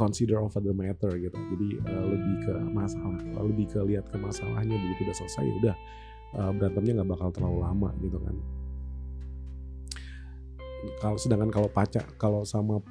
consider 0.01 0.41
over 0.41 0.57
the 0.57 0.73
matter 0.73 1.13
gitu. 1.13 1.37
Jadi 1.37 1.67
uh, 1.85 2.05
lebih 2.09 2.35
ke 2.49 2.55
masalah 2.73 3.21
lebih 3.45 3.69
ke 3.69 3.79
lihat 3.85 4.09
ke 4.09 4.17
masalahnya 4.17 4.73
begitu 4.73 5.05
udah 5.05 5.17
selesai 5.21 5.43
ya 5.45 5.53
udah 5.61 5.75
uh, 6.41 6.51
berantemnya 6.57 6.91
nggak 6.97 7.09
bakal 7.13 7.29
terlalu 7.29 7.61
lama 7.61 7.89
gitu 8.01 8.17
kan. 8.17 8.35
Kalau 10.97 11.13
sedangkan 11.13 11.53
kalau 11.53 11.69
pacar 11.69 12.09
kalau 12.17 12.41
sama 12.41 12.81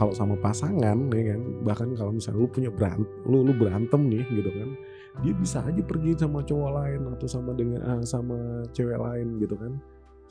kalau 0.00 0.16
sama 0.16 0.32
pasangan 0.40 0.96
ya 1.12 1.36
kan 1.36 1.40
bahkan 1.60 1.92
kalau 1.92 2.16
misalnya 2.16 2.40
lu 2.40 2.48
punya 2.48 2.72
berantem 2.72 3.04
lu 3.28 3.44
lu 3.44 3.52
berantem 3.52 4.00
nih 4.08 4.24
gitu 4.32 4.48
kan 4.48 4.72
dia 5.20 5.36
bisa 5.36 5.60
aja 5.60 5.82
pergi 5.84 6.16
sama 6.16 6.40
cowok 6.40 6.70
lain 6.72 7.00
atau 7.12 7.28
sama 7.28 7.52
dengan 7.52 7.84
uh, 7.84 8.02
sama 8.02 8.64
cewek 8.72 8.96
lain 8.96 9.36
gitu 9.44 9.60
kan. 9.60 9.76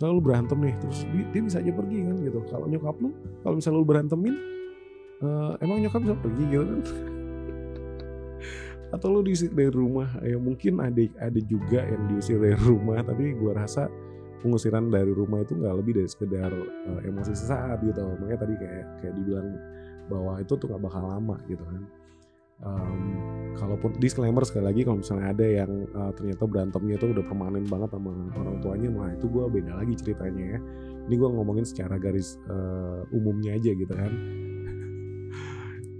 Selalu 0.01 0.19
berantem 0.25 0.57
nih 0.57 0.75
terus 0.81 1.05
dia 1.05 1.41
bisa 1.45 1.61
aja 1.61 1.69
pergi 1.69 1.97
kan 2.01 2.17
gitu. 2.17 2.39
Kalau 2.49 2.65
nyokap 2.65 2.97
lu 2.97 3.13
kalau 3.45 3.55
misalnya 3.61 3.77
lu 3.77 3.85
berantemin 3.85 4.35
uh, 5.23 5.55
emang 5.63 5.79
nyokap 5.81 6.03
bisa 6.03 6.15
pergi 6.19 6.43
gitu 6.51 6.63
kan 6.67 6.81
atau 8.93 9.09
lu 9.09 9.25
diusir 9.25 9.49
dari 9.49 9.73
rumah? 9.73 10.05
Ya 10.21 10.37
mungkin 10.37 10.77
ada 10.77 11.01
ada 11.17 11.41
juga 11.49 11.81
yang 11.81 12.13
diusir 12.13 12.37
dari 12.37 12.53
rumah 12.61 13.01
tapi 13.01 13.33
gua 13.33 13.65
rasa 13.65 13.89
pengusiran 14.45 14.93
dari 14.93 15.09
rumah 15.09 15.41
itu 15.41 15.57
nggak 15.57 15.75
lebih 15.81 15.93
dari 15.97 16.09
sekedar 16.09 16.53
uh, 16.53 17.01
emosi 17.01 17.33
sesaat 17.33 17.81
gitu. 17.81 18.05
Makanya 18.21 18.39
tadi 18.45 18.53
kayak 18.61 18.85
kayak 19.01 19.13
dibilang 19.17 19.49
bahwa 20.13 20.37
itu 20.37 20.53
tuh 20.53 20.69
nggak 20.69 20.83
bakal 20.85 21.03
lama 21.09 21.35
gitu 21.49 21.65
kan. 21.65 21.83
Um, 22.63 23.19
kalaupun 23.59 23.97
disclaimer 23.99 24.45
sekali 24.47 24.71
lagi 24.71 24.81
kalau 24.87 25.01
misalnya 25.01 25.35
ada 25.35 25.43
yang 25.43 25.71
uh, 25.97 26.13
ternyata 26.15 26.47
berantemnya 26.47 26.95
itu 26.95 27.11
udah 27.11 27.25
permanen 27.27 27.65
banget 27.67 27.91
sama 27.91 28.13
orang 28.39 28.57
tuanya 28.63 28.87
nah 28.87 29.09
itu 29.11 29.25
gue 29.27 29.43
beda 29.51 29.73
lagi 29.73 29.93
ceritanya 29.99 30.45
ya. 30.55 30.59
Ini 31.09 31.15
gue 31.17 31.29
ngomongin 31.33 31.65
secara 31.67 31.99
garis 31.99 32.39
uh, 32.47 33.03
umumnya 33.11 33.57
aja 33.57 33.73
gitu 33.73 33.91
kan 33.91 34.11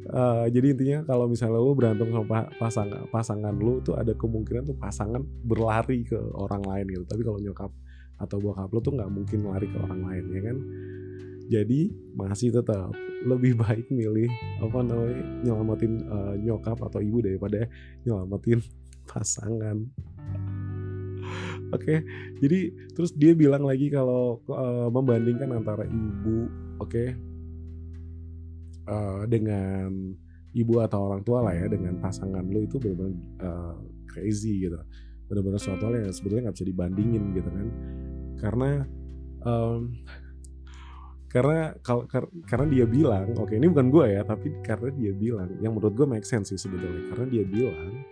Uh, 0.03 0.51
jadi 0.51 0.75
intinya 0.75 1.00
kalau 1.07 1.31
misalnya 1.31 1.63
lu 1.63 1.72
berantem 1.72 2.12
sama 2.12 2.51
pasangan 2.60 3.07
pasangan 3.07 3.55
lu 3.55 3.79
tuh 3.79 3.95
ada 3.95 4.12
kemungkinan 4.12 4.67
tuh 4.67 4.75
pasangan 4.75 5.24
berlari 5.48 6.03
ke 6.03 6.19
orang 6.36 6.60
lain 6.63 6.91
gitu. 6.91 7.03
Tapi 7.07 7.22
kalau 7.24 7.39
nyokap 7.39 7.72
atau 8.22 8.38
bokap 8.39 8.69
lo 8.72 8.79
tuh 8.79 8.93
nggak 8.95 9.12
mungkin 9.12 9.39
lari 9.43 9.67
ke 9.67 9.77
orang 9.79 10.01
lain 10.05 10.25
ya 10.31 10.41
kan 10.45 10.57
jadi 11.51 11.81
masih 12.15 12.50
tetap 12.55 12.93
lebih 13.27 13.60
baik 13.60 13.88
milih 13.91 14.31
apa 14.63 14.79
namanya 14.83 15.24
nyelamatin 15.43 15.93
uh, 16.07 16.36
nyokap 16.39 16.79
atau 16.79 17.00
ibu 17.03 17.19
daripada 17.19 17.67
nyelamatin 18.07 18.63
pasangan 19.12 19.88
Oke, 21.74 21.89
okay, 21.89 22.00
jadi 22.38 22.69
terus 22.93 23.17
dia 23.17 23.33
bilang 23.33 23.65
lagi 23.65 23.89
kalau 23.89 24.38
uh, 24.45 24.93
membandingkan 24.93 25.57
antara 25.57 25.89
ibu, 25.89 26.45
oke, 26.77 26.86
okay, 26.86 27.17
uh, 28.88 29.24
dengan 29.30 30.13
ibu 30.54 30.74
atau 30.86 31.10
orang 31.10 31.22
tua 31.25 31.42
lah 31.42 31.54
ya 31.58 31.66
dengan 31.66 31.98
pasangan 31.98 32.46
lo 32.46 32.62
itu 32.62 32.78
benar-benar 32.78 33.13
uh, 33.42 33.78
crazy 34.06 34.70
gitu, 34.70 34.78
benar-benar 35.28 35.60
suatu 35.60 35.90
hal 35.90 35.98
yang 35.98 36.13
sebetulnya 36.13 36.50
nggak 36.50 36.58
bisa 36.62 36.68
dibandingin 36.70 37.24
gitu 37.34 37.50
kan. 37.50 37.68
Karena 38.38 38.72
um, 39.44 39.92
karena 41.34 41.74
kalau 41.82 42.06
kar, 42.06 42.30
karena 42.46 42.70
dia 42.70 42.86
bilang 42.86 43.34
oke 43.34 43.50
okay, 43.50 43.58
ini 43.58 43.66
bukan 43.66 43.90
gue 43.90 44.06
ya 44.06 44.22
tapi 44.22 44.54
karena 44.62 44.94
dia 44.94 45.12
bilang 45.18 45.50
yang 45.66 45.74
menurut 45.74 45.98
gue 45.98 46.06
make 46.06 46.30
sense 46.30 46.54
sih 46.54 46.62
sebetulnya 46.62 47.10
karena 47.10 47.25
dia 47.25 47.42
bilang 47.42 48.06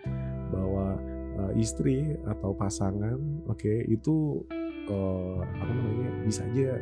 bahwa 0.50 0.98
uh, 1.38 1.54
istri 1.54 2.18
atau 2.26 2.58
pasangan 2.58 3.22
oke 3.46 3.62
okay, 3.62 3.86
itu 3.86 4.42
uh, 4.90 5.38
apa 5.38 5.70
namanya 5.70 6.10
bisa 6.26 6.42
aja 6.50 6.82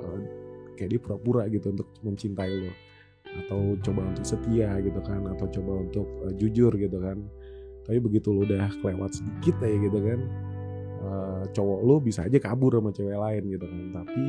uh, 0.00 0.18
kayak 0.80 0.96
dia 0.96 1.00
pura-pura 1.04 1.52
gitu 1.52 1.68
untuk 1.68 1.92
mencintai 2.00 2.52
lo 2.64 2.72
atau 3.44 3.74
coba 3.82 4.06
untuk 4.14 4.24
setia 4.26 4.78
gitu 4.78 5.00
kan 5.02 5.26
atau 5.26 5.46
coba 5.50 5.72
untuk 5.82 6.06
uh, 6.26 6.32
jujur 6.38 6.70
gitu 6.78 6.98
kan. 7.02 7.18
Tapi 7.84 7.98
begitu 8.00 8.32
lo 8.32 8.48
udah 8.48 8.72
kelewat 8.80 9.12
sedikit 9.12 9.60
aja 9.60 9.76
gitu 9.76 9.98
kan 10.00 10.20
uh, 11.04 11.42
cowok 11.52 11.80
lo 11.84 11.96
bisa 12.00 12.24
aja 12.24 12.38
kabur 12.40 12.80
sama 12.80 12.90
cewek 12.90 13.18
lain 13.18 13.42
gitu 13.52 13.66
kan. 13.68 13.84
Tapi 14.02 14.24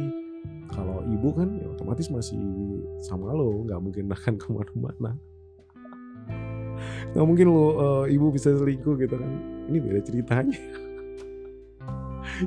kalau 0.74 1.00
ibu 1.08 1.30
kan 1.32 1.50
ya 1.62 1.68
otomatis 1.72 2.08
masih 2.12 2.42
sama 3.06 3.32
lo 3.32 3.64
nggak 3.66 3.80
mungkin 3.82 4.06
akan 4.16 4.34
ke 4.36 4.48
mana-mana. 4.52 5.12
Nggak 7.16 7.26
mungkin 7.26 7.48
lo 7.50 7.66
uh, 7.80 8.06
ibu 8.12 8.30
bisa 8.34 8.52
selingkuh 8.54 9.00
gitu 9.00 9.16
kan. 9.16 9.32
Ini 9.72 9.78
beda 9.82 10.00
ceritanya. 10.04 10.60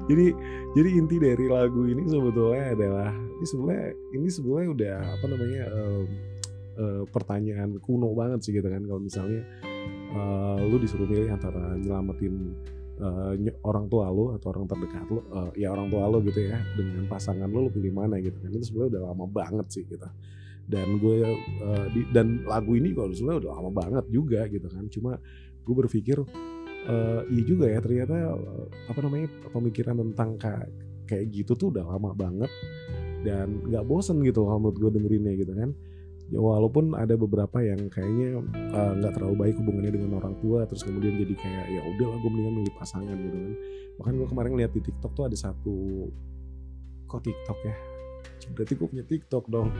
Jadi 0.04 0.36
jadi 0.76 0.90
inti 1.00 1.16
dari 1.16 1.48
lagu 1.48 1.88
ini 1.88 2.04
sebetulnya 2.04 2.76
adalah 2.76 3.08
ini 3.08 3.46
sebenarnya 3.46 3.88
ini 4.12 4.28
sebenarnya 4.28 4.68
udah 4.74 4.96
apa 5.16 5.26
namanya 5.32 5.62
um, 5.72 6.06
uh, 6.78 7.02
pertanyaan 7.10 7.76
kuno 7.82 8.14
banget 8.14 8.46
sih 8.46 8.52
gitu 8.54 8.70
kan 8.70 8.86
kalau 8.86 9.02
misalnya 9.02 9.42
uh, 10.14 10.58
lu 10.62 10.78
disuruh 10.78 11.04
milih 11.04 11.34
antara 11.34 11.76
nyelamatin 11.76 12.54
uh, 13.02 13.34
orang 13.66 13.86
tua 13.90 14.10
lu 14.10 14.34
atau 14.34 14.54
orang 14.54 14.66
terdekat 14.70 15.06
lu 15.10 15.20
uh, 15.34 15.50
ya 15.54 15.74
orang 15.74 15.90
tua 15.90 16.06
lu 16.08 16.22
gitu 16.24 16.48
ya 16.48 16.58
dengan 16.78 17.04
pasangan 17.10 17.48
lu 17.50 17.68
lu 17.68 17.70
pilih 17.72 17.92
mana 17.94 18.22
gitu 18.22 18.38
kan. 18.38 18.50
Itu 18.54 18.64
sebenarnya 18.70 18.90
udah 18.98 19.02
lama 19.12 19.24
banget 19.26 19.66
sih 19.70 19.84
gitu. 19.86 20.08
Dan 20.68 21.00
gue 21.00 21.24
uh, 21.64 21.86
di, 21.90 22.04
dan 22.12 22.44
lagu 22.44 22.76
ini 22.76 22.92
kalau 22.92 23.08
sebenarnya 23.12 23.48
udah 23.48 23.52
lama 23.56 23.70
banget 23.72 24.04
juga 24.12 24.40
gitu 24.46 24.68
kan. 24.68 24.84
Cuma 24.92 25.12
gue 25.64 25.74
berpikir 25.74 26.18
uh, 26.88 27.22
iya 27.28 27.42
juga 27.44 27.66
ya 27.68 27.78
ternyata 27.80 28.36
apa 28.88 28.98
namanya 29.04 29.28
pemikiran 29.52 29.96
tentang 30.00 30.36
kayak 30.40 30.68
kayak 31.08 31.26
gitu 31.32 31.56
tuh 31.56 31.68
udah 31.72 31.88
lama 31.88 32.12
banget 32.12 32.52
dan 33.24 33.64
nggak 33.66 33.84
bosen 33.88 34.20
gitu 34.22 34.44
kalau 34.46 34.60
menurut 34.62 34.78
gue 34.78 34.90
dengerinnya 35.00 35.34
gitu 35.34 35.52
kan 35.56 35.72
walaupun 36.28 36.92
ada 36.92 37.16
beberapa 37.16 37.64
yang 37.64 37.88
kayaknya 37.88 38.44
nggak 38.72 39.12
uh, 39.12 39.16
terlalu 39.16 39.36
baik 39.48 39.56
hubungannya 39.64 39.92
dengan 39.96 40.20
orang 40.20 40.36
tua 40.44 40.68
terus 40.68 40.84
kemudian 40.84 41.16
jadi 41.16 41.34
kayak 41.40 41.66
ya 41.72 41.80
udah 41.96 42.06
lah 42.12 42.18
gue 42.20 42.30
mendingan 42.30 42.54
milih 42.60 42.74
pasangan 42.76 43.16
gitu 43.16 43.38
kan. 43.40 43.54
Bahkan 43.98 44.12
gue 44.20 44.28
kemarin 44.28 44.52
lihat 44.60 44.72
di 44.76 44.82
TikTok 44.84 45.12
tuh 45.16 45.24
ada 45.24 45.36
satu 45.36 45.76
kok 47.08 47.24
TikTok 47.24 47.58
ya? 47.64 47.74
Berarti 48.52 48.72
gue 48.76 48.88
punya 48.88 49.04
TikTok 49.08 49.44
dong. 49.48 49.68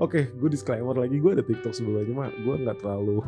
Oke, 0.00 0.16
okay, 0.16 0.24
gue 0.32 0.48
disclaimer 0.48 0.96
lagi 0.96 1.20
gue 1.20 1.30
ada 1.34 1.44
TikTok 1.44 1.76
sebelumnya, 1.76 2.08
cuma 2.08 2.24
gue 2.32 2.54
nggak 2.64 2.78
terlalu 2.80 3.20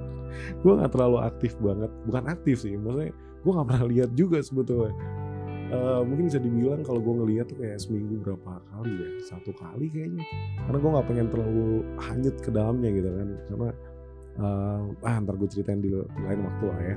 gue 0.66 0.72
nggak 0.74 0.90
terlalu 0.90 1.18
aktif 1.22 1.54
banget, 1.62 1.90
bukan 2.10 2.24
aktif 2.26 2.56
sih, 2.66 2.74
maksudnya 2.74 3.14
gue 3.14 3.52
nggak 3.54 3.68
pernah 3.70 3.86
lihat 3.86 4.10
juga 4.18 4.42
sebetulnya. 4.42 4.98
Uh, 5.68 6.00
mungkin 6.00 6.32
bisa 6.32 6.40
dibilang 6.40 6.80
kalau 6.80 6.96
gue 6.96 7.12
ngeliat 7.12 7.44
tuh 7.44 7.60
kayak 7.60 7.76
seminggu 7.76 8.24
berapa 8.24 8.56
kali 8.72 8.88
ya, 8.88 9.08
satu 9.28 9.52
kali 9.52 9.92
kayaknya, 9.92 10.24
karena 10.64 10.78
gue 10.80 10.90
nggak 10.96 11.06
pengen 11.12 11.26
terlalu 11.28 11.68
hanyut 12.00 12.36
ke 12.40 12.48
dalamnya 12.48 12.88
gitu 12.88 13.10
kan, 13.12 13.28
karena 13.52 13.68
uh, 14.40 15.04
ah 15.04 15.16
ntar 15.20 15.36
gue 15.36 15.44
ceritain 15.44 15.84
di 15.84 15.92
lain 15.92 16.40
waktu 16.40 16.64
lah 16.72 16.80
ya. 16.80 16.96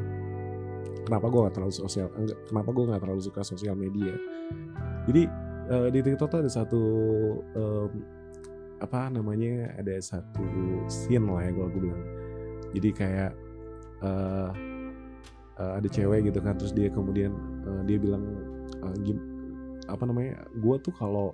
Kenapa 1.03 1.25
gue 1.27 1.39
nggak 1.43 1.55
terlalu 1.59 1.73
sosial, 1.75 2.07
kenapa 2.47 2.69
gue 2.71 2.83
nggak 2.87 3.01
terlalu 3.03 3.19
suka 3.19 3.41
sosial 3.43 3.75
media. 3.75 4.15
Jadi 5.03 5.27
uh, 5.67 5.87
di 5.91 5.99
TikTok 5.99 6.31
tuh 6.31 6.39
ada 6.39 6.51
satu 6.51 6.83
um, 7.59 7.91
apa 8.81 9.13
namanya 9.13 9.77
ada 9.77 9.99
satu 10.01 10.47
scene 10.89 11.27
lah 11.29 11.45
ya 11.45 11.51
gue 11.53 11.67
bilang 11.69 12.01
jadi 12.73 12.89
kayak 12.89 13.31
uh, 14.01 14.49
uh, 15.61 15.71
ada 15.77 15.85
cewek 15.85 16.25
gitu 16.33 16.41
kan 16.41 16.57
terus 16.57 16.73
dia 16.73 16.89
kemudian 16.89 17.29
uh, 17.69 17.85
dia 17.85 18.01
bilang 18.01 18.25
uh, 18.81 18.95
apa 19.89 20.03
namanya 20.05 20.45
gue 20.55 20.75
tuh 20.79 20.93
kalau 20.93 21.33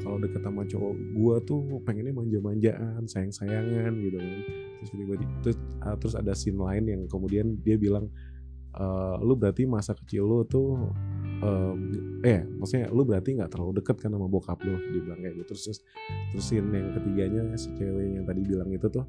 kalau 0.00 0.16
deket 0.16 0.40
sama 0.40 0.64
cowok 0.64 0.94
gue 0.96 1.36
tuh 1.44 1.60
pengennya 1.84 2.14
manja-manjaan 2.16 3.04
sayang-sayangan 3.04 3.92
gitu 4.00 4.16
kan. 4.16 4.40
Terus 4.80 4.90
tiba-tiba 4.96 5.32
terus, 5.44 5.58
uh, 5.84 5.96
terus 6.00 6.14
ada 6.16 6.32
scene 6.32 6.56
lain 6.56 6.84
yang 6.88 7.02
kemudian 7.04 7.60
dia 7.60 7.76
bilang 7.76 8.08
uh, 8.80 9.20
lu 9.20 9.36
berarti 9.36 9.68
masa 9.68 9.92
kecil 9.92 10.24
lu 10.24 10.40
tuh 10.48 10.88
um, 11.44 11.78
eh 12.24 12.40
maksudnya 12.56 12.88
lu 12.88 13.04
berarti 13.04 13.36
nggak 13.36 13.52
terlalu 13.52 13.84
deket 13.84 13.96
kan 14.00 14.10
sama 14.12 14.26
bokap 14.26 14.58
lu 14.64 14.80
dia 14.90 15.00
bilang 15.04 15.20
kayak 15.20 15.34
gitu. 15.44 15.52
Terus 15.52 15.84
terusin 16.32 16.72
yang 16.72 16.96
ketiganya 16.96 17.42
si 17.60 17.68
cewek 17.76 18.16
yang 18.16 18.24
tadi 18.24 18.40
bilang 18.40 18.72
itu 18.72 18.88
tuh 18.88 19.04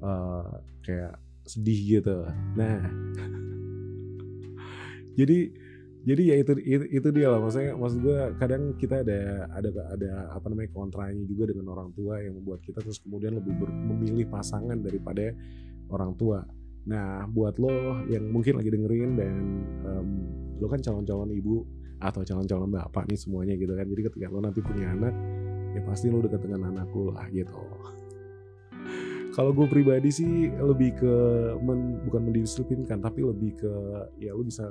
uh, 0.00 0.48
kayak 0.80 1.20
sedih 1.44 2.00
gitu. 2.00 2.24
Nah 2.56 2.80
jadi 5.20 5.52
jadi 6.00 6.22
ya 6.32 6.36
itu, 6.40 6.52
itu 6.64 6.84
itu 6.96 7.08
dia 7.12 7.28
lah. 7.28 7.44
Maksudnya 7.44 7.76
maksud 7.76 7.98
gue 8.00 8.18
kadang 8.40 8.62
kita 8.80 9.04
ada 9.04 9.44
ada 9.52 9.70
ada 9.92 10.12
apa 10.32 10.46
namanya 10.48 10.72
kontranya 10.72 11.20
juga 11.28 11.52
dengan 11.52 11.76
orang 11.76 11.92
tua 11.92 12.24
yang 12.24 12.40
membuat 12.40 12.64
kita 12.64 12.80
terus 12.80 13.04
kemudian 13.04 13.36
lebih 13.36 13.52
ber, 13.60 13.68
memilih 13.68 14.24
pasangan 14.32 14.80
daripada 14.80 15.36
orang 15.92 16.16
tua. 16.16 16.40
Nah 16.88 17.28
buat 17.28 17.60
lo 17.60 18.00
yang 18.08 18.32
mungkin 18.32 18.56
lagi 18.56 18.72
dengerin 18.72 19.10
dan 19.12 19.34
um, 19.84 20.08
lo 20.56 20.66
kan 20.72 20.80
calon-calon 20.80 21.36
ibu 21.36 21.68
atau 22.00 22.24
calon-calon 22.24 22.72
bapak 22.72 23.04
nih 23.04 23.20
semuanya 23.20 23.54
gitu 23.60 23.76
kan. 23.76 23.84
Jadi 23.84 24.00
ketika 24.08 24.32
lo 24.32 24.40
nanti 24.40 24.64
punya 24.64 24.96
anak 24.96 25.12
ya 25.76 25.84
pasti 25.84 26.08
lo 26.08 26.24
deket 26.24 26.48
dengan 26.48 26.72
anakku 26.72 27.12
lah 27.12 27.28
gitu. 27.28 27.60
Kalau 29.30 29.54
gue 29.54 29.68
pribadi 29.70 30.10
sih 30.10 30.50
lebih 30.50 30.96
ke 30.96 31.14
men, 31.62 32.02
bukan 32.08 32.24
mendisiplinkan 32.24 32.98
tapi 32.98 33.22
lebih 33.22 33.52
ke 33.60 33.72
ya 34.18 34.32
lo 34.32 34.42
bisa 34.42 34.66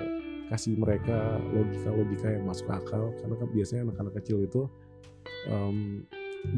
kasih 0.50 0.74
mereka 0.74 1.38
logika-logika 1.54 2.28
yang 2.34 2.44
masuk 2.44 2.66
akal. 2.68 3.14
Karena 3.22 3.34
kan 3.38 3.48
biasanya 3.54 3.80
anak-anak 3.90 4.14
kecil 4.20 4.38
itu 4.44 4.66
um, 5.48 6.02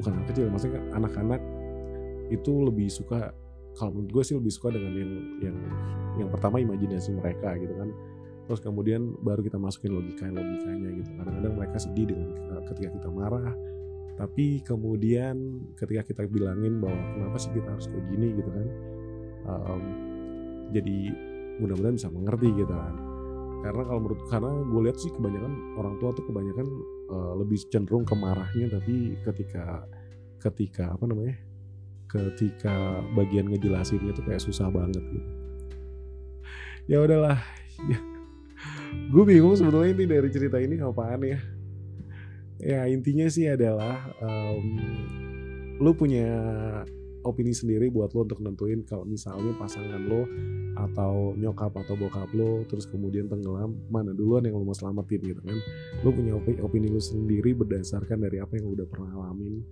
bukan 0.00 0.12
anak 0.16 0.26
kecil 0.33 0.48
maksudnya 0.48 0.81
anak-anak 0.96 1.42
itu 2.33 2.52
lebih 2.64 2.88
suka 2.88 3.37
kalau 3.76 3.92
menurut 3.92 4.11
gue 4.20 4.22
sih 4.24 4.37
lebih 4.37 4.52
suka 4.52 4.72
dengan 4.72 4.92
yang 4.96 5.12
yang 5.40 5.57
yang 6.24 6.28
pertama 6.33 6.61
imajinasi 6.61 7.12
mereka 7.12 7.57
gitu 7.61 7.72
kan. 7.76 7.92
Terus 8.48 8.61
kemudian 8.64 9.14
baru 9.22 9.44
kita 9.44 9.61
masukin 9.61 9.94
logika 9.94 10.26
logikanya 10.28 10.90
gitu. 10.98 11.11
Kadang-kadang 11.14 11.55
mereka 11.55 11.76
sedih 11.78 12.11
dengan 12.11 12.28
ketika 12.66 12.88
kita 12.96 13.09
marah. 13.12 13.55
Tapi 14.12 14.61
kemudian 14.61 15.37
ketika 15.76 16.05
kita 16.05 16.22
bilangin 16.28 16.81
bahwa 16.81 17.00
kenapa 17.16 17.37
sih 17.40 17.48
kita 17.57 17.68
harus 17.68 17.88
kayak 17.88 18.05
gini 18.12 18.28
gitu 18.37 18.50
kan 18.52 18.68
um, 19.46 19.83
jadi 20.70 20.98
mudah-mudahan 21.61 21.96
bisa 21.96 22.09
mengerti 22.11 22.48
gitu 22.55 22.72
kan 22.72 23.12
karena 23.62 23.83
kalau 23.87 24.01
menurut 24.03 24.22
karena 24.27 24.51
gue 24.66 24.81
lihat 24.90 24.98
sih 24.98 25.11
kebanyakan 25.14 25.53
orang 25.79 25.94
tua 26.03 26.11
tuh 26.12 26.27
kebanyakan 26.27 26.66
uh, 27.14 27.35
lebih 27.38 27.62
cenderung 27.70 28.03
ke 28.03 28.14
marahnya 28.18 28.66
tapi 28.75 29.14
ketika 29.22 29.87
ketika 30.42 30.98
apa 30.98 31.05
namanya 31.07 31.38
ketika 32.11 33.01
bagian 33.16 33.48
ngejelasinnya 33.48 34.12
tuh 34.12 34.25
kayak 34.27 34.42
susah 34.42 34.68
banget 34.68 35.01
gitu. 35.01 35.31
Ya 36.90 37.01
udahlah 37.01 37.40
ya. 37.88 37.98
Gue 39.09 39.25
bingung 39.25 39.57
sebetulnya 39.57 39.96
ini 39.96 40.05
dari 40.05 40.29
cerita 40.29 40.61
ini 40.61 40.77
apaan 40.83 41.22
ya. 41.25 41.40
Ya 42.62 42.81
intinya 42.90 43.27
sih 43.33 43.48
adalah 43.48 44.12
um, 44.20 44.66
lu 45.81 45.90
punya 45.96 46.29
opini 47.22 47.54
sendiri 47.54 47.88
buat 47.88 48.12
lo 48.14 48.26
untuk 48.26 48.42
nentuin 48.42 48.82
kalau 48.87 49.06
misalnya 49.06 49.54
pasangan 49.58 50.02
lo 50.02 50.26
atau 50.72 51.37
nyokap 51.37 51.72
atau 51.85 51.94
bokap 51.94 52.32
lo 52.32 52.64
terus 52.66 52.88
kemudian 52.88 53.28
tenggelam 53.28 53.76
mana 53.92 54.16
duluan 54.16 54.42
yang 54.48 54.56
lo 54.58 54.64
mau 54.66 54.76
selamatin 54.76 55.20
gitu 55.20 55.40
kan. 55.42 55.58
Lo 56.02 56.11
punya 56.11 56.35
opini, 56.38 56.88
lo 56.88 57.00
sendiri 57.00 57.52
berdasarkan 57.52 58.24
dari 58.24 58.40
apa 58.40 58.56
yang 58.58 58.72
lo 58.72 58.82
udah 58.82 58.88
pernah 58.88 59.11
alamin 59.16 59.62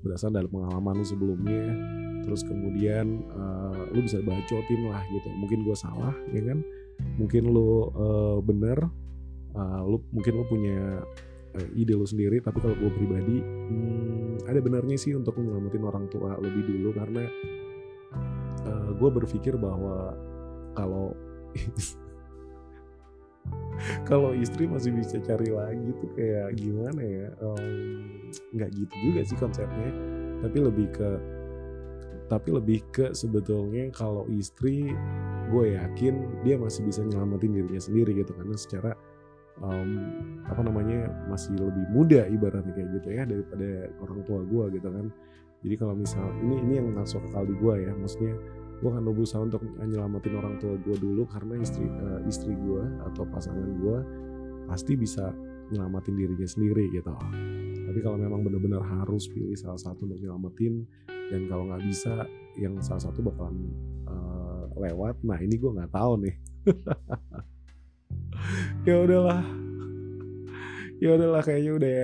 berdasarkan 0.00 0.40
dari 0.40 0.48
pengalaman 0.48 0.94
lo 0.96 1.04
sebelumnya 1.04 1.64
terus 2.20 2.44
kemudian 2.44 3.24
uh, 3.32 3.90
lo 3.92 4.00
bisa 4.00 4.20
bacotin 4.20 4.80
lah 4.88 5.02
gitu. 5.10 5.28
Mungkin 5.40 5.64
gue 5.64 5.76
salah 5.76 6.14
ya 6.30 6.42
kan? 6.44 6.60
Mungkin 7.16 7.48
lo 7.48 7.92
uh, 7.96 8.38
bener 8.44 8.78
uh, 9.56 9.82
lo 9.82 10.04
mungkin 10.12 10.32
lo 10.40 10.44
punya 10.46 11.02
uh, 11.56 11.68
ide 11.78 11.94
lo 11.96 12.06
sendiri 12.06 12.38
tapi 12.44 12.60
kalau 12.62 12.76
gue 12.78 12.90
pribadi 12.94 13.38
hmm, 13.40 14.19
ada 14.50 14.60
benarnya 14.60 14.96
sih 14.98 15.14
untuk 15.14 15.38
menyelamatin 15.38 15.82
orang 15.86 16.06
tua 16.10 16.36
lebih 16.38 16.66
dulu 16.66 16.90
karena 16.96 17.24
uh, 18.66 18.90
gue 18.94 19.10
berpikir 19.10 19.54
bahwa 19.56 20.14
kalau 20.74 21.14
kalau 24.10 24.30
istri 24.36 24.68
masih 24.68 24.92
bisa 24.92 25.16
cari 25.24 25.50
lagi 25.50 25.88
tuh 25.96 26.10
kayak 26.14 26.54
gimana 26.58 27.00
ya 27.00 27.28
nggak 28.54 28.70
um, 28.70 28.78
gitu 28.78 28.94
juga 29.10 29.20
sih 29.24 29.36
konsepnya. 29.38 29.90
Tapi 30.40 30.58
lebih 30.60 30.88
ke 30.92 31.10
tapi 32.30 32.54
lebih 32.54 32.86
ke 32.94 33.10
sebetulnya 33.10 33.90
kalau 33.90 34.22
istri 34.30 34.94
gue 35.50 35.64
yakin 35.74 36.46
dia 36.46 36.54
masih 36.54 36.86
bisa 36.86 37.02
nyelamatin 37.02 37.50
dirinya 37.50 37.82
sendiri 37.82 38.22
gitu 38.22 38.30
karena 38.38 38.54
secara 38.54 38.94
um, 39.60 39.90
apa 40.48 40.60
namanya 40.64 41.08
masih 41.28 41.54
lebih 41.56 41.84
muda 41.92 42.26
ibaratnya 42.26 42.72
kayak 42.72 42.90
gitu 43.00 43.08
ya 43.12 43.22
daripada 43.28 43.68
orang 44.02 44.20
tua 44.24 44.40
gue 44.44 44.64
gitu 44.80 44.88
kan. 44.88 45.06
Jadi 45.60 45.74
kalau 45.76 45.94
misal 45.94 46.24
ini 46.40 46.56
ini 46.64 46.72
yang 46.80 46.88
masuk 46.96 47.20
akal 47.30 47.44
di 47.44 47.52
gue 47.52 47.74
ya 47.84 47.92
maksudnya 47.92 48.34
gue 48.80 48.88
akan 48.88 49.04
berusaha 49.12 49.40
untuk 49.44 49.60
nyelamatin 49.76 50.34
orang 50.40 50.56
tua 50.56 50.74
gue 50.80 50.96
dulu 50.96 51.28
karena 51.28 51.60
istri 51.60 51.84
uh, 51.84 52.20
istri 52.24 52.56
gue 52.56 52.84
atau 53.12 53.28
pasangan 53.28 53.68
gue 53.76 53.98
pasti 54.64 54.96
bisa 54.96 55.28
nyelamatin 55.70 56.16
dirinya 56.16 56.48
sendiri 56.48 56.88
gitu. 56.90 57.12
Tapi 57.90 57.98
kalau 58.00 58.16
memang 58.16 58.40
benar-benar 58.42 58.80
harus 58.82 59.28
pilih 59.28 59.54
salah 59.54 59.78
satu 59.78 60.08
untuk 60.08 60.18
nyelamatin 60.18 60.88
dan 61.30 61.46
kalau 61.46 61.68
nggak 61.68 61.84
bisa 61.84 62.24
yang 62.58 62.80
salah 62.80 63.02
satu 63.04 63.20
bakalan 63.20 63.68
uh, 64.08 64.64
lewat. 64.80 65.20
Nah 65.22 65.38
ini 65.38 65.60
gue 65.60 65.70
nggak 65.70 65.92
tahu 65.92 66.24
nih 66.24 66.34
ya 68.88 68.96
udahlah. 69.00 69.42
Ya 71.00 71.16
udahlah 71.16 71.40
kayaknya 71.40 71.72
udah 71.80 72.00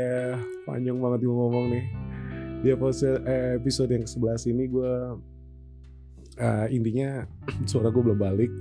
panjang 0.64 0.96
banget 0.96 1.20
gue 1.29 1.37
ngomong 1.37 1.66
nih. 1.68 1.85
Di 2.64 2.68
episode, 2.72 3.20
eh, 3.29 3.61
yang 3.92 4.09
sebelah 4.09 4.40
sini 4.40 4.64
gue 4.66 4.92
uh, 6.40 6.66
intinya 6.72 7.29
suara 7.70 7.92
gue 7.92 8.03
belum 8.03 8.20
balik. 8.20 8.53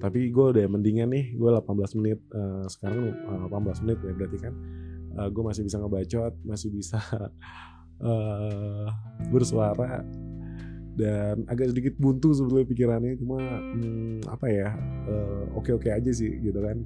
Tapi 0.00 0.32
gue 0.32 0.46
udah 0.56 0.66
mendingan 0.70 1.12
nih 1.12 1.36
gue 1.36 1.48
18 1.50 1.98
menit 2.00 2.18
uh, 2.32 2.64
sekarang 2.70 3.12
uh, 3.28 3.52
18 3.52 3.84
menit 3.84 3.98
ya 4.00 4.12
berarti 4.16 4.38
kan. 4.38 4.54
Uh, 5.18 5.28
gue 5.28 5.42
masih 5.42 5.66
bisa 5.66 5.76
ngebacot 5.82 6.32
masih 6.46 6.70
bisa 6.70 7.02
uh, 7.98 8.86
bersuara 9.34 10.06
dan 10.98 11.46
agak 11.46 11.70
sedikit 11.70 11.94
buntu 11.98 12.34
sebetulnya 12.34 12.66
pikirannya 12.66 13.14
cuma 13.20 13.38
hmm, 13.38 14.26
apa 14.26 14.46
ya 14.50 14.68
oke 15.54 15.70
oke 15.74 15.86
oke 15.86 15.88
aja 15.90 16.10
sih 16.10 16.40
gitu 16.42 16.58
kan. 16.58 16.82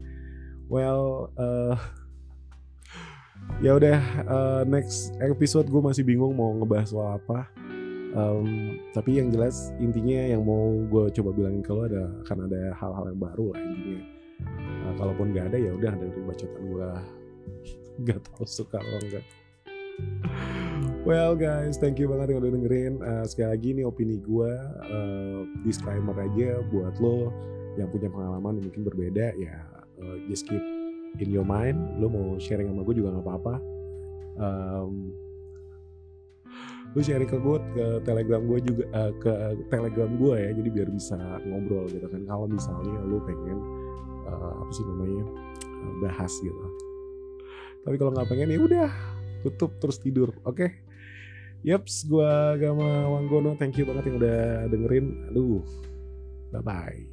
Well 0.68 1.32
uh, 1.36 1.76
ya 3.60 3.76
udah 3.76 3.98
uh, 4.28 4.62
next 4.64 5.16
episode 5.20 5.68
gue 5.68 5.80
masih 5.80 6.04
bingung 6.04 6.36
mau 6.36 6.52
ngebahas 6.56 6.88
soal 6.92 7.10
apa. 7.20 7.48
Um, 8.14 8.78
tapi 8.94 9.18
yang 9.18 9.34
jelas 9.34 9.74
intinya 9.82 10.38
yang 10.38 10.46
mau 10.46 10.70
gue 10.86 11.10
coba 11.18 11.34
bilangin 11.34 11.66
kalau 11.66 11.82
ada 11.82 12.06
akan 12.22 12.46
ada 12.46 12.62
hal-hal 12.78 13.04
yang 13.10 13.20
baru 13.20 13.44
lah 13.52 13.60
intinya. 13.60 14.04
Uh, 14.84 14.92
kalaupun 15.00 15.26
nggak 15.34 15.46
ada 15.52 15.58
ya 15.58 15.70
udah 15.74 15.92
dari 15.96 16.20
bacotan 16.22 16.62
gue 16.62 16.88
nggak 18.04 18.18
tahu 18.30 18.44
suka 18.46 18.78
atau 18.78 18.98
enggak 19.02 19.24
Well 21.04 21.36
guys, 21.36 21.76
thank 21.76 22.00
you 22.00 22.08
banget 22.08 22.32
yang 22.32 22.40
udah 22.40 22.52
dengerin. 22.56 22.96
Uh, 23.04 23.28
sekali 23.28 23.48
lagi 23.52 23.68
ini 23.76 23.84
opini 23.84 24.16
gue, 24.24 24.52
uh, 24.88 25.44
disclaimer 25.60 26.16
aja 26.16 26.64
buat 26.72 26.96
lo 26.96 27.28
yang 27.76 27.92
punya 27.92 28.08
pengalaman 28.08 28.56
yang 28.56 28.72
mungkin 28.72 28.88
berbeda 28.88 29.36
ya, 29.36 29.68
uh, 30.00 30.16
just 30.32 30.48
keep 30.48 30.64
in 31.20 31.28
your 31.28 31.44
mind. 31.44 31.76
Lo 32.00 32.08
mau 32.08 32.40
sharing 32.40 32.72
sama 32.72 32.88
gue 32.88 32.96
juga 32.96 33.12
nggak 33.12 33.20
apa-apa. 33.20 33.54
Um, 34.40 35.12
lu 36.96 37.04
sharing 37.04 37.28
ke 37.28 37.36
gue 37.36 37.56
ke 37.76 37.86
telegram 38.08 38.40
gue 38.48 38.58
juga 38.64 38.88
uh, 38.96 39.12
ke 39.20 39.32
telegram 39.68 40.08
gue 40.08 40.36
ya 40.40 40.50
jadi 40.56 40.68
biar 40.72 40.88
bisa 40.88 41.20
ngobrol 41.44 41.84
gitu 41.84 42.08
kan 42.08 42.24
kalau 42.24 42.48
misalnya 42.48 42.96
lu 43.04 43.20
pengen 43.28 43.60
uh, 44.24 44.56
apa 44.62 44.70
sih 44.72 44.86
namanya 44.88 45.26
uh, 45.68 45.94
bahas 46.00 46.32
gitu 46.38 46.64
tapi 47.82 47.98
kalau 48.00 48.14
nggak 48.14 48.30
pengen 48.30 48.48
ya 48.48 48.58
udah 48.62 48.90
tutup 49.42 49.74
terus 49.82 49.98
tidur 49.98 50.32
oke 50.46 50.54
okay? 50.54 50.70
Yups, 51.64 52.04
gue 52.12 52.32
Gama 52.60 53.08
Wanggono. 53.08 53.56
Thank 53.56 53.80
you 53.80 53.88
banget 53.88 54.12
yang 54.12 54.20
udah 54.20 54.68
dengerin. 54.68 55.32
Aduh, 55.32 55.64
bye-bye. 56.52 57.08